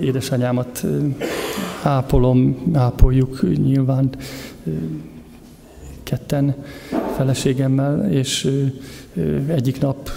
[0.00, 0.86] édesanyámat
[1.82, 4.10] ápolom, ápoljuk nyilván
[6.02, 6.54] ketten
[7.16, 8.50] feleségemmel, és
[9.46, 10.10] egyik nap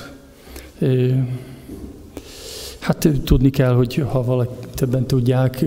[2.80, 5.66] Hát tudni kell, hogy ha valaki többen tudják,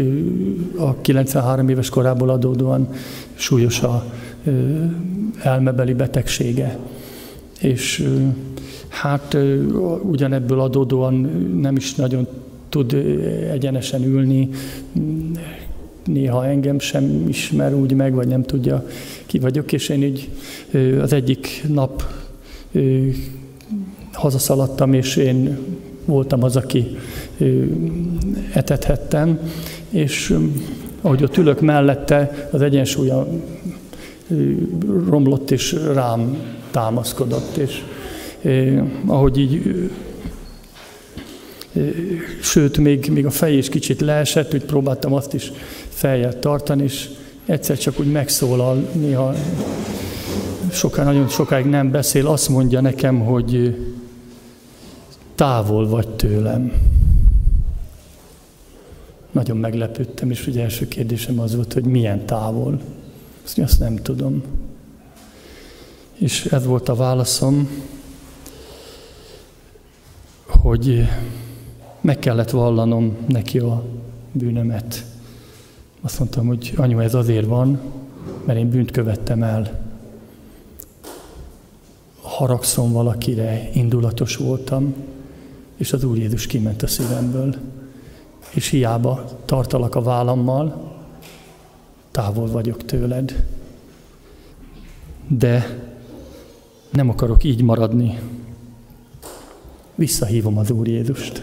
[0.76, 2.88] a 93 éves korából adódóan
[3.34, 4.04] súlyos a
[5.42, 6.78] elmebeli betegsége.
[7.60, 8.08] És
[9.00, 9.36] hát
[10.02, 11.14] ugyanebből adódóan
[11.60, 12.26] nem is nagyon
[12.68, 12.92] tud
[13.52, 14.48] egyenesen ülni,
[16.04, 18.86] néha engem sem ismer úgy meg, vagy nem tudja,
[19.26, 20.28] ki vagyok, és én így
[21.00, 22.02] az egyik nap
[24.12, 25.58] hazaszaladtam, és én
[26.04, 26.96] voltam az, aki
[28.52, 29.40] etethettem,
[29.90, 30.36] és
[31.00, 33.28] ahogy ott ülök mellette, az egyensúlya
[35.08, 36.36] romlott, és rám
[36.70, 37.82] támaszkodott, és
[39.06, 39.90] ahogy így
[42.42, 45.52] sőt, még, még a fej is kicsit leesett, úgy próbáltam azt is
[45.88, 47.08] feljel tartani, és
[47.46, 49.34] egyszer csak úgy megszólal, néha
[50.72, 53.76] soká, nagyon sokáig nem beszél, azt mondja nekem, hogy
[55.34, 56.72] távol vagy tőlem.
[59.30, 62.80] Nagyon meglepődtem, és ugye első kérdésem az volt, hogy milyen távol.
[63.44, 64.42] Azt, azt nem tudom.
[66.14, 67.68] És ez volt a válaszom,
[70.66, 71.08] hogy
[72.00, 73.84] meg kellett vallanom neki a
[74.32, 75.04] bűnömet,
[76.00, 77.80] Azt mondtam, hogy anyu, ez azért van,
[78.44, 79.80] mert én bűnt követtem el.
[82.20, 84.94] Haragszom valakire, indulatos voltam,
[85.76, 87.54] és az Úr Jézus kiment a szívemből.
[88.50, 90.92] És hiába tartalak a vállammal,
[92.10, 93.46] távol vagyok tőled.
[95.28, 95.80] De
[96.90, 98.18] nem akarok így maradni.
[99.96, 101.42] Visszahívom az Úr Jézust.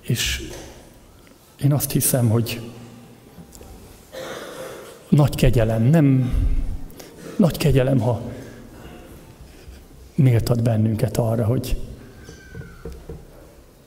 [0.00, 0.42] És
[1.62, 2.60] én azt hiszem, hogy
[5.08, 6.32] nagy kegyelem, nem
[7.36, 8.22] nagy kegyelem, ha
[10.14, 11.76] méltad bennünket arra, hogy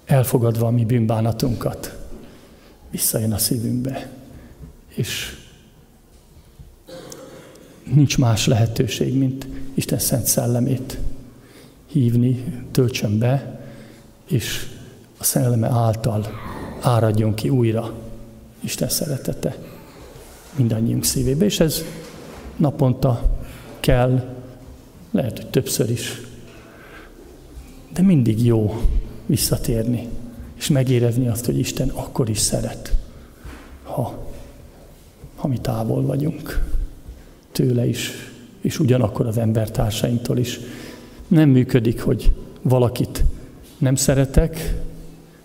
[0.06, 1.98] elfogadva a mi bűnbánatunkat,
[2.90, 4.10] visszajön a szívünkbe.
[4.88, 5.36] És
[7.84, 10.98] nincs más lehetőség, mint Isten szent szellemét
[11.92, 13.60] hívni, töltsön be,
[14.28, 14.68] és
[15.18, 16.28] a szelleme által
[16.82, 17.94] áradjon ki újra
[18.60, 19.56] Isten szeretete
[20.56, 21.84] mindannyiunk szívébe, és ez
[22.56, 23.40] naponta
[23.80, 24.36] kell,
[25.12, 26.22] lehet, hogy többször is,
[27.94, 28.82] de mindig jó
[29.26, 30.08] visszatérni,
[30.58, 32.96] és megérezni azt, hogy Isten akkor is szeret,
[33.84, 34.28] ha,
[35.36, 36.70] ha mi távol vagyunk
[37.52, 38.12] tőle is,
[38.62, 40.60] és ugyanakkor az embertársainktól is.
[41.32, 43.24] Nem működik, hogy valakit
[43.78, 44.76] nem szeretek,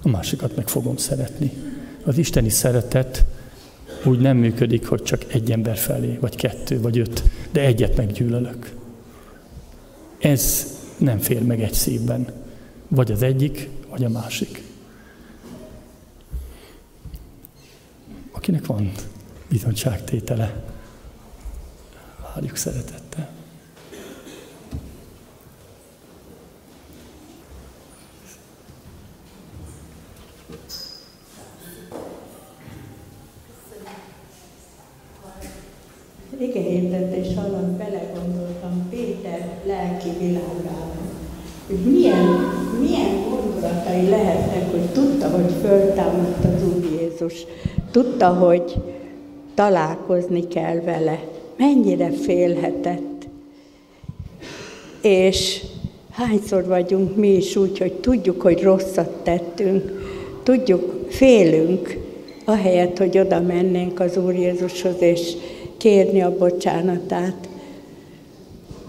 [0.03, 1.53] a másikat meg fogom szeretni.
[2.05, 3.25] Az isteni szeretet
[4.05, 7.23] úgy nem működik, hogy csak egy ember felé, vagy kettő, vagy öt,
[7.53, 8.73] de egyet meggyűlölök.
[10.19, 12.27] Ez nem fér meg egy szívben.
[12.89, 14.63] Vagy az egyik, vagy a másik.
[18.31, 18.93] Akinek van
[19.49, 20.65] bizonyságtétele,
[22.35, 22.57] várjuk
[36.39, 36.49] szeretettel.
[36.49, 40.95] igehirdetés alatt belegondoltam Péter lelki világába,
[41.67, 42.27] hogy milyen,
[42.81, 47.47] milyen gondolatai lehetnek, hogy tudta, hogy föltámadt az Úr Jézus,
[47.91, 48.75] tudta, hogy
[49.55, 51.21] találkozni kell vele,
[51.57, 53.29] mennyire félhetett.
[55.01, 55.65] És
[56.11, 59.93] hányszor vagyunk mi is úgy, hogy tudjuk, hogy rosszat tettünk,
[60.43, 61.99] tudjuk, félünk,
[62.45, 65.33] ahelyett, hogy oda mennénk az Úr Jézushoz, és
[65.77, 67.49] kérni a bocsánatát.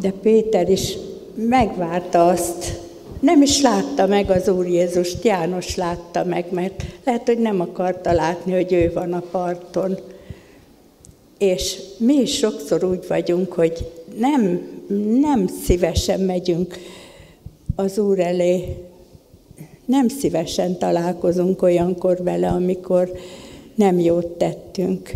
[0.01, 0.97] De Péter is
[1.35, 2.80] megvárta azt,
[3.19, 8.11] nem is látta meg az Úr Jézust, János látta meg, mert lehet, hogy nem akarta
[8.11, 9.97] látni, hogy ő van a parton.
[11.38, 14.68] És mi is sokszor úgy vagyunk, hogy nem,
[15.19, 16.77] nem szívesen megyünk
[17.76, 18.77] az Úr elé,
[19.85, 23.11] nem szívesen találkozunk olyankor vele, amikor
[23.76, 25.11] nem jót tettünk.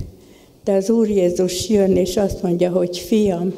[0.64, 3.54] De az Úr Jézus jön, és azt mondja, hogy fiam,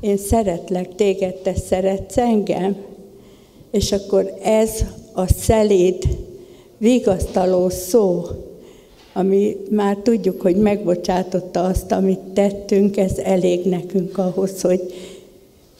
[0.00, 2.76] én szeretlek téged, te szeretsz engem.
[3.70, 4.70] És akkor ez
[5.12, 5.96] a szelíd,
[6.78, 8.24] vigasztaló szó,
[9.12, 14.80] ami már tudjuk, hogy megbocsátotta azt, amit tettünk, ez elég nekünk ahhoz, hogy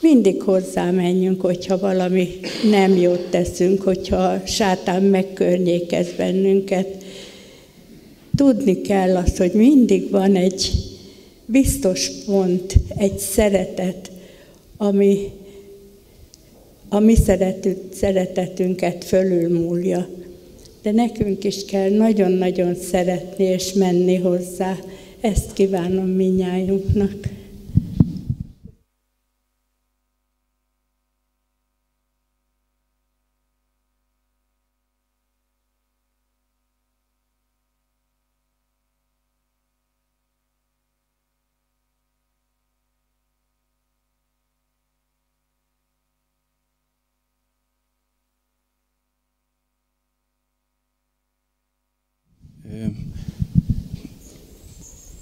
[0.01, 2.27] mindig hozzá menjünk, hogyha valami
[2.69, 6.87] nem jót teszünk, hogyha a sátán megkörnyékez bennünket,
[8.37, 10.71] Tudni kell azt, hogy mindig van egy
[11.45, 14.11] biztos pont, egy szeretet,
[14.77, 15.31] ami
[16.89, 20.07] a mi szeretet, szeretetünket fölülmúlja.
[20.81, 24.77] De nekünk is kell nagyon-nagyon szeretni és menni hozzá.
[25.21, 27.36] Ezt kívánom minnyájunknak.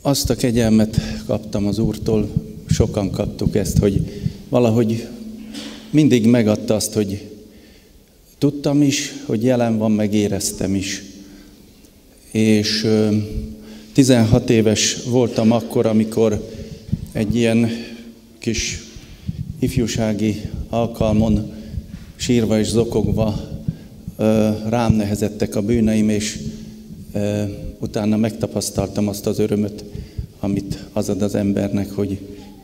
[0.05, 2.29] Azt a kegyelmet kaptam az Úrtól,
[2.69, 5.07] sokan kaptuk ezt, hogy valahogy
[5.89, 7.29] mindig megadta azt, hogy
[8.37, 11.03] tudtam is, hogy jelen van, megéreztem is.
[12.31, 12.87] És
[13.93, 16.49] 16 éves voltam akkor, amikor
[17.11, 17.69] egy ilyen
[18.39, 18.83] kis
[19.59, 21.53] ifjúsági alkalmon
[22.15, 23.39] sírva és zokogva
[24.69, 26.39] rám nehezettek a bűneim, és
[27.79, 29.83] utána megtapasztaltam azt az örömöt,
[30.45, 32.17] amit az ad az embernek, hogy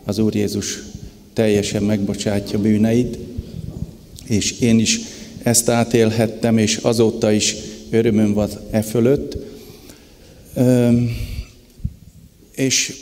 [0.03, 0.80] az Úr Jézus
[1.34, 3.18] teljesen megbocsátja bűneit,
[4.28, 4.99] és én is
[5.44, 7.56] ezt átélhettem, és azóta is
[7.90, 9.38] örömöm van e fölött.
[12.56, 12.95] És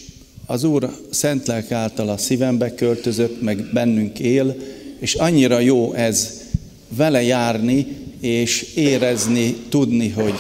[0.46, 4.56] az Úr szent lelk által a szívembe költözött, meg bennünk él,
[5.00, 6.44] és annyira jó ez
[6.96, 7.88] vele járni,
[8.20, 10.36] és érezni, tudni, hogy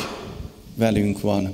[0.76, 1.52] velünk van.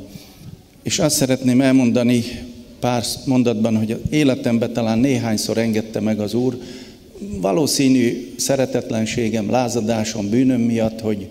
[0.84, 2.44] És azt szeretném elmondani
[2.86, 6.57] pár mondatban, hogy életemben talán néhányszor engedte meg az Úr,
[7.18, 11.30] valószínű szeretetlenségem, lázadásom, bűnöm miatt, hogy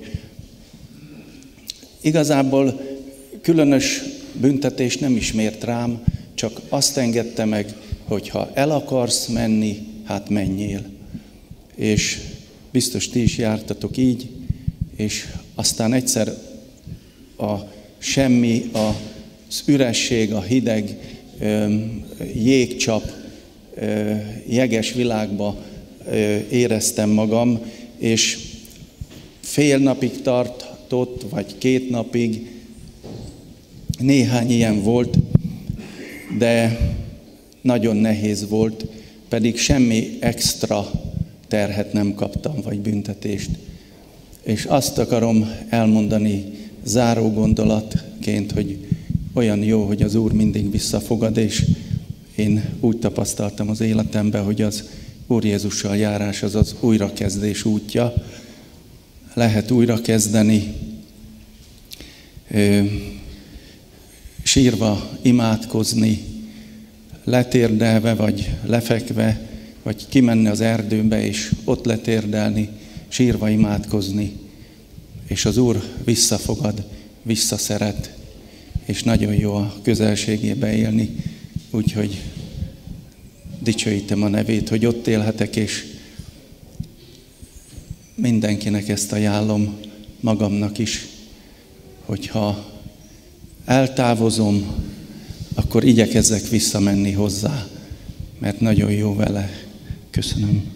[2.01, 2.81] igazából
[3.43, 4.03] különös
[4.41, 6.03] büntetés nem ismért rám,
[6.35, 7.75] csak azt engedte meg,
[8.05, 10.83] hogy ha el akarsz menni, hát menjél.
[11.75, 12.21] És
[12.71, 14.29] biztos ti is jártatok így,
[14.97, 16.29] és aztán egyszer
[17.39, 17.55] a
[17.99, 21.14] semmi, az üresség, a hideg,
[22.35, 23.12] jégcsap,
[24.49, 25.57] jeges világba
[26.51, 27.61] éreztem magam,
[27.99, 28.39] és
[29.41, 32.51] fél napig tartott, vagy két napig,
[33.99, 35.19] néhány ilyen volt,
[36.39, 36.79] de
[37.61, 38.87] nagyon nehéz volt,
[39.29, 40.91] pedig semmi extra
[41.49, 43.51] terhet nem kaptam, vagy büntetést.
[44.43, 46.45] És azt akarom elmondani
[46.85, 48.79] záró gondolatként, hogy
[49.35, 51.65] olyan jó, hogy az Úr mindig visszafogad, és
[52.35, 54.85] én úgy tapasztaltam az életemben, hogy az
[55.27, 58.15] Úr Jézussal járás az az újrakezdés útja.
[59.35, 60.74] Lehet újrakezdeni,
[64.43, 66.24] sírva imádkozni,
[67.24, 69.48] letérdelve vagy lefekve,
[69.82, 72.69] vagy kimenni az erdőbe és ott letérdelni,
[73.09, 74.32] sírva imádkozni,
[75.27, 76.85] és az Úr visszafogad,
[77.23, 78.11] visszaszeret,
[78.85, 81.16] és nagyon jó a közelségébe élni,
[81.70, 82.23] úgyhogy
[83.61, 85.85] dicsőítem a nevét, hogy ott élhetek, és
[88.15, 89.77] mindenkinek ezt ajánlom,
[90.20, 91.06] magamnak is,
[92.05, 92.73] hogyha
[93.65, 94.74] eltávozom,
[95.55, 97.66] akkor igyekezzek visszamenni hozzá,
[98.39, 99.51] mert nagyon jó vele.
[100.11, 100.74] Köszönöm.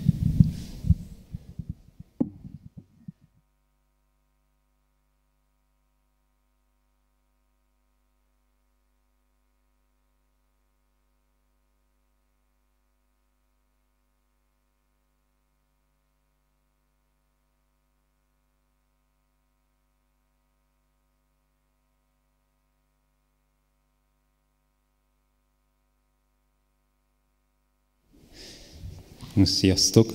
[29.44, 30.14] Sziasztok!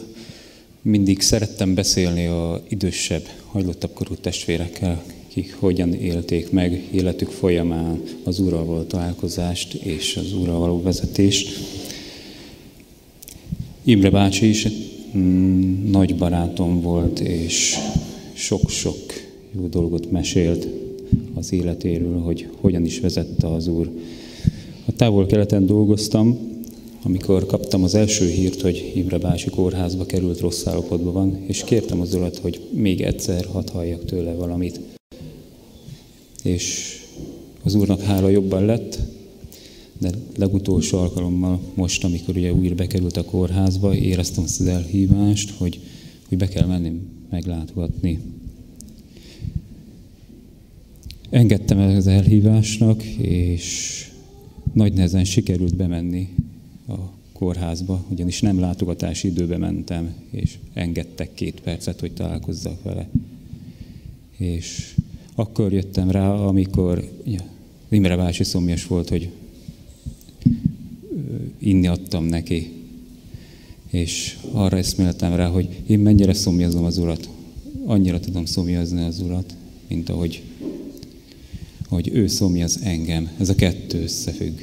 [0.81, 8.39] Mindig szerettem beszélni a idősebb, hajlottabb korú testvérekkel, akik hogyan élték meg életük folyamán az
[8.39, 11.59] Úrral való találkozást és az Úrral való vezetést.
[13.83, 14.67] Imre bácsi is
[15.17, 17.75] mm, nagy barátom volt, és
[18.33, 18.97] sok-sok
[19.51, 20.67] jó dolgot mesélt
[21.33, 23.89] az életéről, hogy hogyan is vezette az Úr.
[24.85, 26.52] A távol-keleten dolgoztam,
[27.03, 32.01] amikor kaptam az első hírt, hogy Imre bácsi kórházba került, rossz állapotban van, és kértem
[32.01, 34.79] az urat, hogy még egyszer hadd halljak tőle valamit.
[36.43, 36.97] És
[37.63, 38.99] az úrnak hála jobban lett,
[39.97, 45.79] de legutolsó alkalommal most, amikor ugye újra bekerült a kórházba, éreztem azt az elhívást, hogy,
[46.27, 46.91] hogy be kell menni
[47.29, 48.19] meglátogatni.
[51.29, 53.97] Engedtem el az elhívásnak, és
[54.73, 56.29] nagy nehezen sikerült bemenni
[56.87, 56.93] a
[57.33, 63.09] kórházba, ugyanis nem látogatási időbe mentem, és engedtek két percet, hogy találkozzak vele.
[64.37, 64.95] És
[65.35, 67.11] akkor jöttem rá, amikor
[67.89, 69.29] Imre bácsi szomjas volt, hogy
[71.57, 72.71] inni adtam neki.
[73.89, 77.29] És arra eszméltem rá, hogy én mennyire szomjazom az urat.
[77.85, 79.55] Annyira tudom szomjazni az urat,
[79.87, 80.43] mint ahogy
[81.93, 83.29] hogy ő szomjaz engem.
[83.39, 84.59] Ez a kettő összefügg.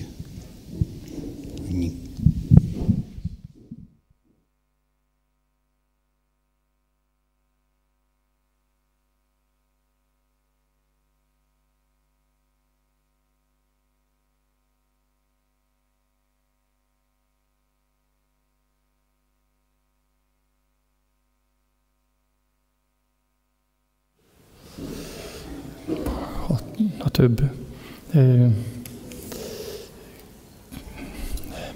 [27.21, 27.43] Több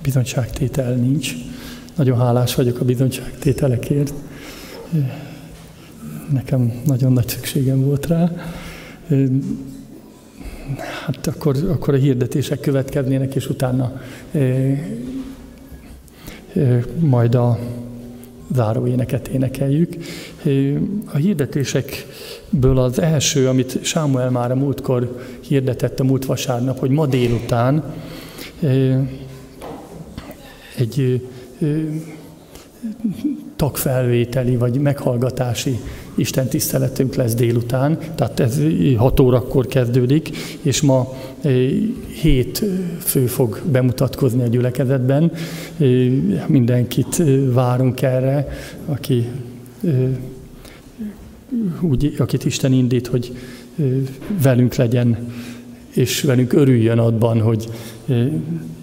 [0.03, 1.35] bizonyságtétel nincs.
[1.97, 4.15] Nagyon hálás vagyok a bizonyságtételekért.
[6.33, 8.33] Nekem nagyon nagy szükségem volt rá.
[11.05, 14.01] Hát akkor, akkor a hirdetések következnének, és utána
[16.99, 17.59] majd a
[18.55, 19.97] záróéneket énekeljük.
[21.05, 21.16] A
[22.55, 27.85] hirdetésekből az első, amit Sámuel már a múltkor hirdetett a múlt vasárnap, hogy ma délután
[30.78, 31.22] egy
[33.56, 35.78] tagfelvételi vagy meghallgatási
[36.16, 38.60] Isten tiszteletünk lesz délután, tehát ez
[38.97, 40.31] 6 órakor kezdődik,
[40.62, 41.12] és ma
[42.22, 42.64] hét
[42.98, 45.32] fő fog bemutatkozni a gyülekezetben.
[46.47, 47.22] Mindenkit
[47.52, 48.48] várunk erre,
[48.86, 49.28] aki
[51.81, 53.36] úgy, akit Isten indít, hogy
[54.43, 55.32] velünk legyen,
[55.90, 57.68] és velünk örüljön abban, hogy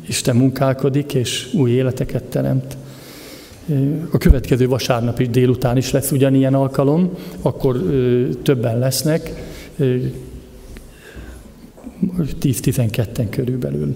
[0.08, 2.78] Isten munkálkodik, és új életeket teremt.
[4.12, 7.10] A következő vasárnap is délután is lesz ugyanilyen alkalom,
[7.42, 7.84] akkor
[8.44, 9.32] többen lesznek,
[12.42, 13.96] 10-12-en körülbelül.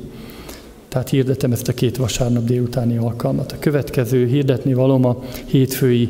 [0.87, 3.51] Tehát hirdetem ezt a két vasárnap délutáni alkalmat.
[3.51, 6.09] A következő hirdetni valom a hétfői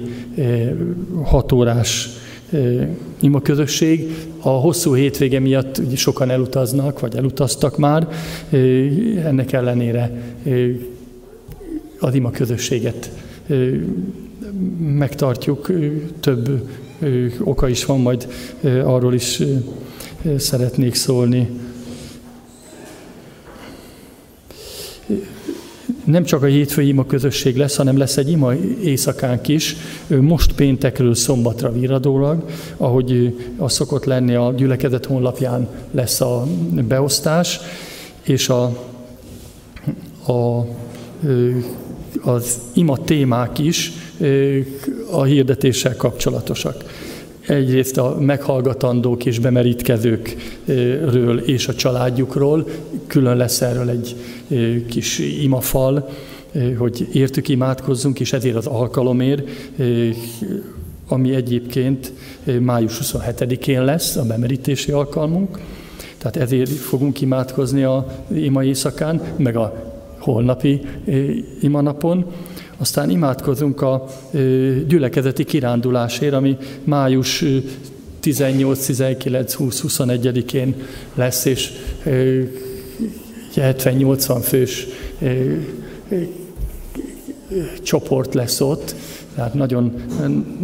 [1.24, 2.10] hatórás
[3.20, 4.10] ima közösség.
[4.40, 8.08] A hosszú hétvége miatt sokan elutaznak, vagy elutaztak már.
[9.24, 10.12] Ennek ellenére
[12.00, 13.12] az ima közösséget
[14.80, 15.72] megtartjuk,
[16.20, 16.70] több
[17.40, 18.28] oka is van, majd
[18.84, 19.42] arról is
[20.38, 21.50] szeretnék szólni.
[26.06, 28.54] Nem csak a hétfői ima közösség lesz, hanem lesz egy ima
[28.84, 29.76] éjszakánk is,
[30.08, 32.44] most péntekről szombatra viradólag,
[32.78, 36.48] ahogy az szokott lenni a gyülekezet honlapján lesz a
[36.88, 37.60] beosztás,
[38.24, 38.64] és a,
[40.32, 40.66] a
[42.22, 43.92] az ima témák is
[45.12, 46.84] a hirdetéssel kapcsolatosak.
[47.48, 52.68] Egyrészt a meghallgatandók és bemerítkezőkről és a családjukról,
[53.08, 54.16] külön lesz erről egy
[54.90, 56.10] kis imafal,
[56.78, 59.50] hogy értük imádkozzunk, és ezért az alkalomért,
[61.08, 62.14] ami egyébként
[62.60, 65.60] május 27-én lesz, a bemerítési alkalmunk.
[66.18, 70.82] Tehát ezért fogunk imádkozni a ima éjszakán, meg a holnapi
[71.62, 72.26] imanapon.
[72.78, 74.06] Aztán imádkozunk a
[74.88, 77.44] gyülekezeti kirándulásért, ami május
[78.20, 80.76] 18, 19, 20, 21-én
[81.16, 81.72] lesz, és
[83.56, 84.88] 70-80 fős
[87.84, 88.96] csoport lesz ott,
[89.36, 89.94] tehát nagyon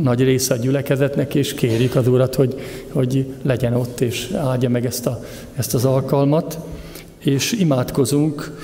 [0.02, 2.56] nagy része a gyülekezetnek, és kérjük az Urat, hogy,
[2.92, 5.24] hogy legyen ott, és áldja meg ezt, a,
[5.56, 6.60] ezt az alkalmat
[7.24, 8.58] és imádkozunk,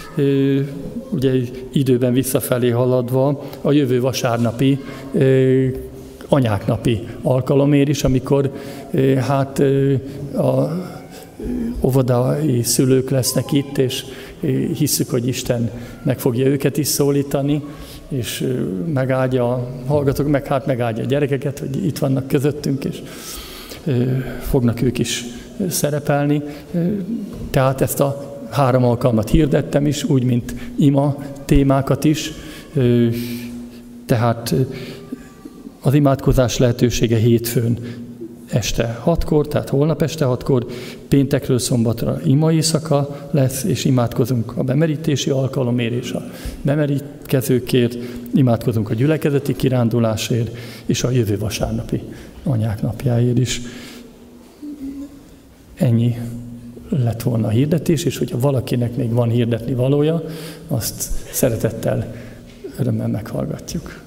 [1.09, 1.31] ugye
[1.71, 4.79] időben visszafelé haladva, a jövő vasárnapi
[6.27, 8.51] anyáknapi alkalomért is, amikor
[9.27, 9.59] hát
[10.35, 10.85] a
[11.81, 14.03] óvodai szülők lesznek itt, és
[14.77, 15.71] hisszük, hogy Isten
[16.03, 17.63] meg fogja őket is szólítani,
[18.07, 18.53] és
[18.93, 23.01] megáldja a hallgatók, meg hát megáldja a gyerekeket, hogy itt vannak közöttünk, és
[24.41, 25.23] fognak ők is
[25.69, 26.41] szerepelni.
[27.49, 31.15] Tehát ezt a három alkalmat hirdettem is, úgy, mint ima
[31.45, 32.31] témákat is.
[34.05, 34.53] Tehát
[35.81, 37.79] az imádkozás lehetősége hétfőn
[38.51, 40.65] este hatkor, tehát holnap este hatkor,
[41.07, 46.23] péntekről szombatra ima éjszaka lesz, és imádkozunk a bemerítési alkalomért és a
[46.61, 47.97] bemerítkezőkért,
[48.33, 52.01] imádkozunk a gyülekezeti kirándulásért, és a jövő vasárnapi
[52.43, 53.61] anyák napjáért is.
[55.75, 56.15] Ennyi
[56.89, 60.23] lett volna a hirdetés, és hogyha valakinek még van hirdetni valója,
[60.67, 62.15] azt szeretettel,
[62.77, 64.05] örömmel meghallgatjuk.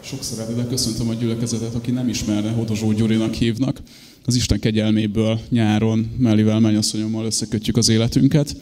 [0.00, 3.80] Sok szeretettel köszöntöm a gyülekezetet, aki nem ismerne, Hodozsó Gyurinak hívnak
[4.24, 8.56] az Isten kegyelméből nyáron Mellivel mennyasszonyommal összekötjük az életünket,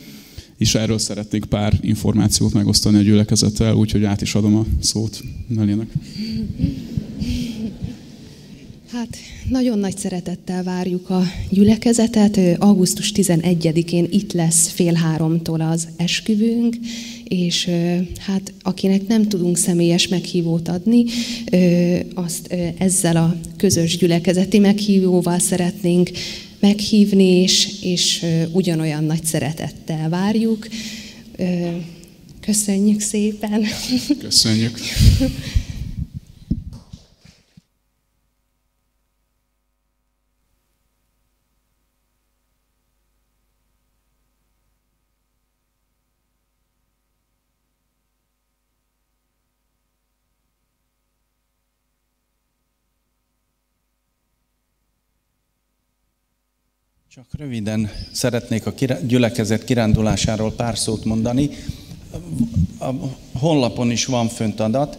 [0.56, 5.88] és erről szeretnék pár információt megosztani a gyülekezettel, úgyhogy át is adom a szót Mellinek.
[8.92, 9.16] Hát
[9.48, 12.40] nagyon nagy szeretettel várjuk a gyülekezetet.
[12.58, 16.76] Augusztus 11-én itt lesz fél háromtól az esküvőnk,
[17.30, 17.70] és
[18.18, 21.04] hát akinek nem tudunk személyes meghívót adni,
[22.14, 26.10] azt ezzel a közös gyülekezeti meghívóval szeretnénk
[26.60, 30.68] meghívni, és, és ugyanolyan nagy szeretettel várjuk.
[32.40, 33.64] Köszönjük szépen!
[34.18, 34.78] Köszönjük!
[57.38, 58.72] röviden szeretnék a
[59.06, 61.50] gyülekezet kirándulásáról pár szót mondani.
[62.78, 62.90] A
[63.38, 64.98] honlapon is van fönt adat.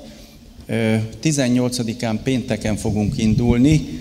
[1.24, 3.99] 18-án pénteken fogunk indulni.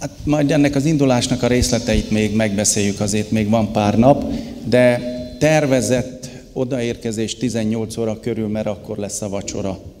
[0.00, 4.32] Hát majd ennek az indulásnak a részleteit még megbeszéljük, azért még van pár nap,
[4.64, 5.00] de
[5.38, 9.95] tervezett odaérkezés 18 óra körül, mert akkor lesz a vacsora.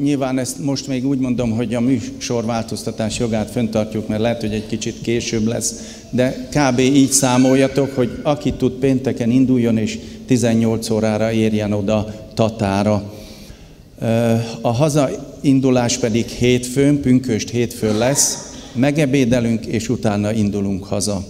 [0.00, 4.66] Nyilván ezt most még úgy mondom, hogy a műsorváltoztatás jogát föntartjuk, mert lehet, hogy egy
[4.66, 5.74] kicsit később lesz,
[6.10, 6.78] de kb.
[6.78, 13.12] így számoljatok, hogy aki tud pénteken induljon, és 18 órára érjen oda Tatára.
[14.60, 21.24] A hazaindulás pedig hétfőn, pünköst hétfőn lesz, megebédelünk, és utána indulunk haza.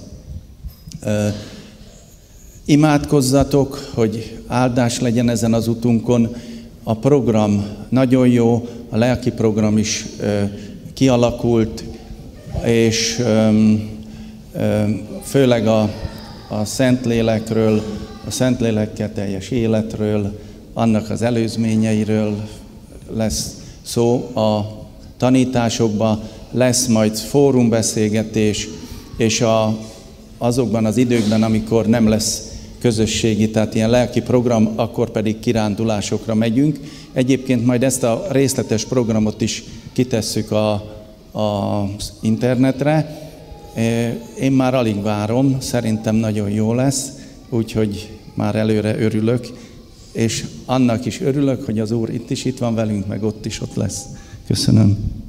[2.65, 6.37] Imádkozzatok, hogy áldás legyen ezen az utunkon,
[6.83, 10.07] a program nagyon jó, a lelki program is
[10.95, 11.85] kialakult,
[12.65, 13.23] és
[15.23, 15.91] főleg a,
[16.49, 17.83] a Szentlélekről,
[18.27, 20.39] a Szentlélekkel teljes életről,
[20.75, 22.37] annak az előzményeiről
[23.15, 24.81] lesz szó a
[25.17, 28.69] tanításokban, lesz majd fórumbeszélgetés,
[29.17, 29.79] és a,
[30.39, 32.52] azokban az időkben, amikor nem lesz
[32.83, 36.79] közösségi, tehát ilyen lelki program, akkor pedig kirándulásokra megyünk.
[37.13, 40.73] Egyébként majd ezt a részletes programot is kitesszük a,
[41.39, 41.85] a
[42.21, 43.21] internetre.
[44.41, 47.09] Én már alig várom, szerintem nagyon jó lesz,
[47.49, 49.47] úgyhogy már előre örülök,
[50.13, 53.61] és annak is örülök, hogy az Úr itt is itt van velünk, meg ott is
[53.61, 54.03] ott lesz.
[54.47, 55.22] Köszönöm.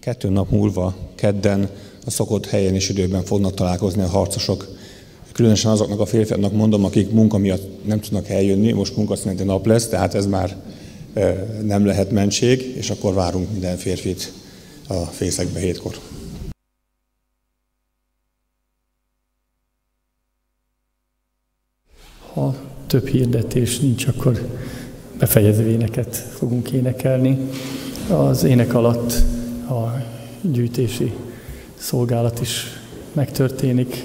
[0.00, 1.68] Kettő nap múlva, kedden,
[2.06, 4.68] a szokott helyen és időben fognak találkozni a harcosok.
[5.32, 9.88] Különösen azoknak a férfiaknak mondom, akik munka miatt nem tudnak eljönni, most munkaszüneti nap lesz,
[9.88, 10.56] tehát ez már
[11.62, 14.32] nem lehet mentség, és akkor várunk minden férfit
[14.88, 15.94] a fészekbe hétkor.
[22.32, 22.54] Ha
[22.86, 24.58] több hirdetés nincs, akkor
[25.18, 27.38] befejező éneket fogunk énekelni.
[28.08, 29.12] Az ének alatt
[29.70, 30.02] a
[30.40, 31.12] gyűjtési
[31.74, 32.64] szolgálat is
[33.12, 34.04] megtörténik.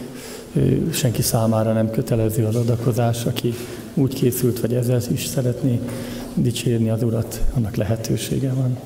[0.91, 3.53] Senki számára nem kötelező az adakozás, aki
[3.93, 5.79] úgy készült, vagy ezzel is szeretné
[6.33, 8.77] dicsérni az Urat, annak lehetősége van.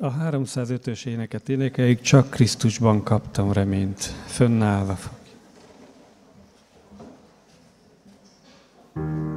[0.00, 4.98] A 305-ös éneket énekeljük, csak Krisztusban kaptam reményt, fönnállva
[8.94, 9.35] Krisztusban kaptam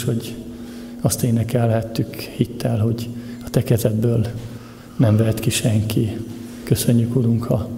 [0.00, 0.34] Jézus, hogy
[1.00, 3.08] azt énekelhettük hittel, hogy
[3.44, 4.26] a Te kezedből
[4.96, 6.16] nem vehet ki senki.
[6.64, 7.68] Köszönjük, Urunk, ha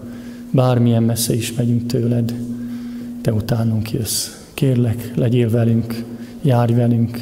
[0.51, 2.35] bármilyen messze is megyünk tőled,
[3.21, 4.29] Te utánunk jössz.
[4.55, 6.05] Kérlek, legyél velünk,
[6.43, 7.19] járj velünk,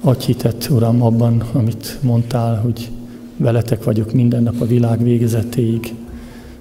[0.00, 2.90] adj hitet, Uram, abban, amit mondtál, hogy
[3.36, 5.94] veletek vagyok minden nap a világ végezetéig.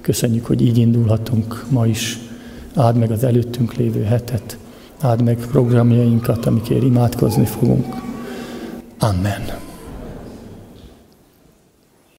[0.01, 2.19] Köszönjük, hogy így indulhatunk ma is.
[2.75, 4.57] Áld meg az előttünk lévő hetet,
[5.03, 7.95] áld meg programjainkat, amikért imádkozni fogunk.
[8.99, 9.60] Amen.